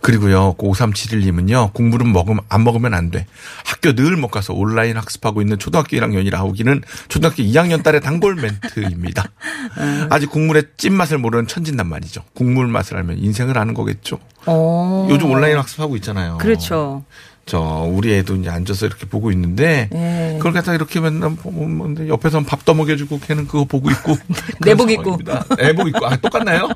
그리고요, 0.00 0.54
5371님은요, 0.58 1.72
국물은 1.72 2.12
먹으면, 2.12 2.40
안 2.48 2.64
먹으면 2.64 2.92
안 2.94 3.10
돼. 3.10 3.26
학교 3.64 3.94
늘 3.94 4.16
못 4.16 4.28
가서 4.28 4.52
온라인 4.52 4.96
학습하고 4.96 5.40
있는 5.40 5.58
초등학교 5.58 5.96
1학년이라 5.96 6.34
하기는 6.34 6.82
초등학교 7.08 7.42
2학년 7.42 7.82
딸의 7.82 8.00
단골 8.00 8.34
멘트입니다. 8.36 9.24
아직 10.10 10.30
국물의 10.30 10.64
찐맛을 10.76 11.18
모르는 11.18 11.46
천진단 11.46 11.86
말이죠. 11.88 12.22
국물 12.34 12.66
맛을 12.68 12.96
알면 12.96 13.18
인생을 13.18 13.56
아는 13.58 13.74
거겠죠. 13.74 14.18
어. 14.46 15.06
요즘 15.10 15.30
온라인 15.30 15.56
학습하고 15.58 15.96
있잖아요. 15.96 16.38
그렇죠. 16.38 17.04
저 17.46 17.60
우리 17.60 18.14
애도 18.14 18.36
이제 18.36 18.48
앉아서 18.50 18.86
이렇게 18.86 19.06
보고 19.06 19.30
있는데 19.30 19.88
예. 19.94 20.34
그걸 20.38 20.52
갖다 20.52 20.74
이렇게 20.74 20.98
맨날 21.00 21.36
보면 21.36 22.08
옆에서는 22.08 22.46
밥 22.46 22.64
떠먹여주고 22.64 23.20
걔는 23.20 23.46
그거 23.46 23.64
보고 23.64 23.90
있고 23.90 24.16
내복 24.64 24.90
입고. 24.90 25.18
내복 25.58 25.88
입고 25.88 26.06
아 26.06 26.16
똑같나요? 26.16 26.68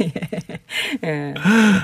예. 1.04 1.34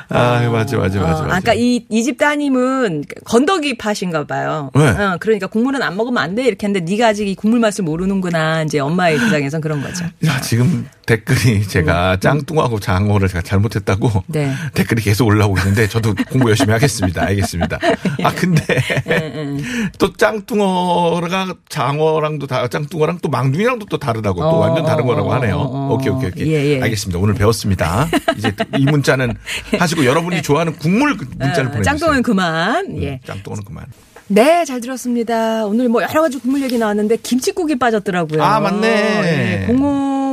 아 0.08 0.48
맞아 0.50 0.76
맞아 0.78 1.00
맞아 1.00 1.22
어, 1.22 1.22
맞아. 1.26 1.36
아까 1.36 1.54
이, 1.54 1.84
이 1.90 2.02
집 2.02 2.16
따님은 2.16 3.04
건더기 3.24 3.76
팥인가 3.76 4.26
봐요. 4.26 4.70
네. 4.74 4.88
어, 4.88 5.16
그러니까 5.20 5.46
국물은 5.46 5.82
안 5.82 5.94
먹으면 5.96 6.22
안 6.22 6.34
돼. 6.34 6.44
이렇게 6.46 6.66
했는데 6.66 6.90
네가 6.90 7.08
아직 7.08 7.28
이 7.28 7.34
국물 7.34 7.60
맛을 7.60 7.84
모르는구나. 7.84 8.62
이제 8.62 8.78
엄마의 8.78 9.16
입장에선 9.16 9.60
그런 9.60 9.82
거죠. 9.82 10.06
야, 10.24 10.40
지금 10.40 10.88
댓글이 11.08 11.62
제가 11.66 12.18
짱뚱하고 12.20 12.78
장어를 12.78 13.28
제가 13.28 13.40
잘못했다고 13.42 14.08
음. 14.08 14.20
네. 14.28 14.52
댓글이 14.74 15.02
계속 15.02 15.26
올라오고 15.26 15.58
있는데 15.58 15.88
저도 15.88 16.14
공부 16.30 16.50
열심히 16.50 16.72
하겠습니다. 16.72 17.24
알겠습니다. 17.24 17.78
아 18.22 18.32
근데 18.34 18.62
예, 19.08 19.56
또 19.98 20.12
짱뚱어가 20.12 21.54
장어랑도 21.68 22.46
다 22.46 22.68
짱뚱어랑 22.68 23.18
또 23.22 23.28
망둥이랑도 23.30 23.86
또 23.86 23.98
다르다고 23.98 24.40
또 24.40 24.46
어, 24.46 24.58
완전 24.58 24.84
다른 24.84 25.04
어, 25.04 25.06
거라고 25.06 25.30
어, 25.30 25.34
하네요. 25.34 25.58
오케이 25.90 26.10
오케이 26.10 26.30
오케이. 26.30 26.52
예, 26.52 26.76
예. 26.76 26.82
알겠습니다. 26.82 27.18
오늘 27.18 27.34
배웠습니다. 27.34 28.08
이제 28.36 28.54
이 28.76 28.84
문자는 28.84 29.34
하시고 29.78 30.04
여러분이 30.04 30.42
좋아하는 30.42 30.74
국물 30.74 31.16
그 31.16 31.24
문자를 31.38 31.68
어, 31.68 31.70
보내주세요. 31.72 31.84
짱똥은 31.84 32.22
그만. 32.22 32.86
음, 32.86 33.02
예. 33.02 33.20
짱뚱어는 33.24 33.64
그만. 33.64 33.86
네, 34.30 34.64
잘 34.66 34.80
들었습니다. 34.80 35.64
오늘 35.64 35.88
뭐 35.88 36.02
여러 36.02 36.20
가지 36.20 36.38
국물 36.38 36.62
얘기 36.62 36.76
나왔는데 36.76 37.16
김치국이 37.16 37.78
빠졌더라고요. 37.78 38.42
아, 38.42 38.60
맞네. 38.60 39.68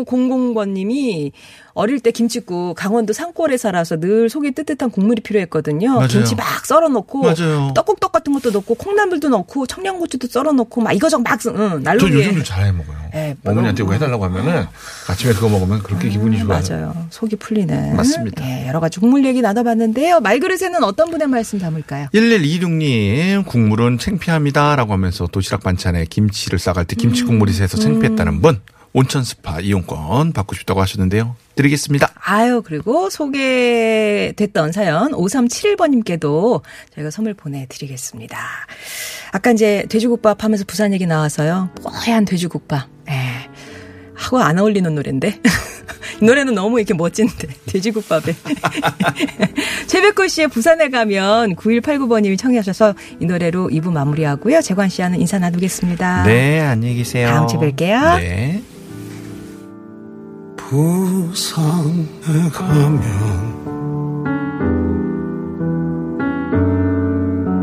0500번님이 0.06 1.32
어릴 1.74 2.00
때 2.00 2.12
김치국 2.12 2.76
강원도 2.76 3.12
산골에 3.12 3.58
살아서 3.58 4.00
늘 4.00 4.30
속이 4.30 4.52
뜨뜻한 4.52 4.89
국물이 4.89 5.22
필요했거든요. 5.22 5.96
맞아요. 5.96 6.08
김치 6.08 6.34
막 6.34 6.65
썰어 6.65 6.88
넣고 6.88 7.24
맞아요. 7.24 7.74
떡국떡 7.76 8.13
같은 8.13 8.32
것도 8.32 8.52
넣고 8.52 8.76
콩나물도 8.76 9.28
넣고 9.28 9.68
청양고추도 9.68 10.28
썰어 10.28 10.54
넣고 10.54 10.82
막 10.82 10.94
이거저거 10.94 11.22
막 11.22 11.34
응, 11.48 11.70
저 11.70 11.80
난로위에 11.80 12.28
요즘도 12.28 12.44
잘해 12.44 12.72
먹어요. 12.72 12.96
예, 13.13 13.36
어머니한테 13.46 13.84
이거 13.84 13.91
해달라고 13.91 14.24
하면은 14.24 14.65
아침에 15.10 15.34
그거 15.34 15.50
먹으면 15.50 15.84
그렇게 15.84 16.08
기분이 16.08 16.39
좋아요. 16.39 16.62
맞아요. 16.70 17.08
속이 17.10 17.36
풀리는. 17.36 17.96
맞습니다. 17.96 18.46
예, 18.46 18.68
여러 18.68 18.80
가지 18.80 19.02
국물 19.02 19.26
얘기 19.26 19.41
나눠봤는데요. 19.41 20.22
말그릇에는 20.22 20.82
어떤 20.84 21.12
분의 21.12 21.28
말씀 21.28 21.60
담을까요? 21.60 22.08
1126님, 22.13 23.46
국물은 23.46 23.98
창피합니다라고 23.98 24.94
하면서 24.94 25.28
도시락 25.28 25.63
반찬에 25.63 26.06
김치를 26.06 26.58
싸갈 26.58 26.86
때 26.86 26.96
김치 26.96 27.24
국물이 27.24 27.52
새서 27.52 27.78
음. 27.78 27.82
창피했다는 27.82 28.41
분, 28.41 28.62
온천 28.95 29.25
스파 29.25 29.60
이용권 29.60 30.31
받고 30.31 30.55
싶다고 30.55 30.79
하셨는데요. 30.79 31.36
드리겠습니다. 31.55 32.13
아유, 32.15 32.62
그리고 32.65 33.10
소개됐던 33.10 34.71
사연 34.71 35.12
5371번님께도 35.12 36.62
저희가 36.95 37.12
선물 37.12 37.34
보내드리겠습니다. 37.34 38.38
아까 39.34 39.51
이제 39.51 39.84
돼지국밥 39.89 40.45
하면서 40.45 40.63
부산 40.65 40.93
얘기 40.93 41.05
나와서요. 41.05 41.71
뽀얀 41.84 42.23
돼지국밥. 42.23 42.88
예. 43.10 43.49
하고 44.13 44.39
안 44.39 44.58
어울리는 44.60 44.95
노래인데. 44.95 45.41
이 46.21 46.23
노래는 46.23 46.55
너무 46.55 46.79
이렇게 46.79 46.93
멋진데. 46.93 47.49
돼지국밥에. 47.65 48.34
최백호 49.88 50.25
씨의 50.29 50.47
부산에 50.47 50.88
가면 50.88 51.58
9189번님이 51.58 52.38
청해하셔서 52.39 52.93
이 53.19 53.25
노래로 53.25 53.67
2부 53.67 53.91
마무리하고요. 53.91 54.62
재관 54.62 54.88
씨와는 54.88 55.19
인사 55.19 55.38
나누겠습니다. 55.38 56.23
네, 56.23 56.62
안녕히 56.62 56.95
계세요. 56.95 57.27
다음 57.27 57.47
주에 57.49 57.60
뵐게요. 57.60 58.19
네. 58.19 58.63
부산에 60.69 62.49
가면 62.51 62.99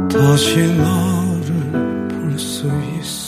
다시 0.09 0.57
나를 0.77 2.09
볼 2.09 2.39
수 2.39 2.69
있어 3.01 3.22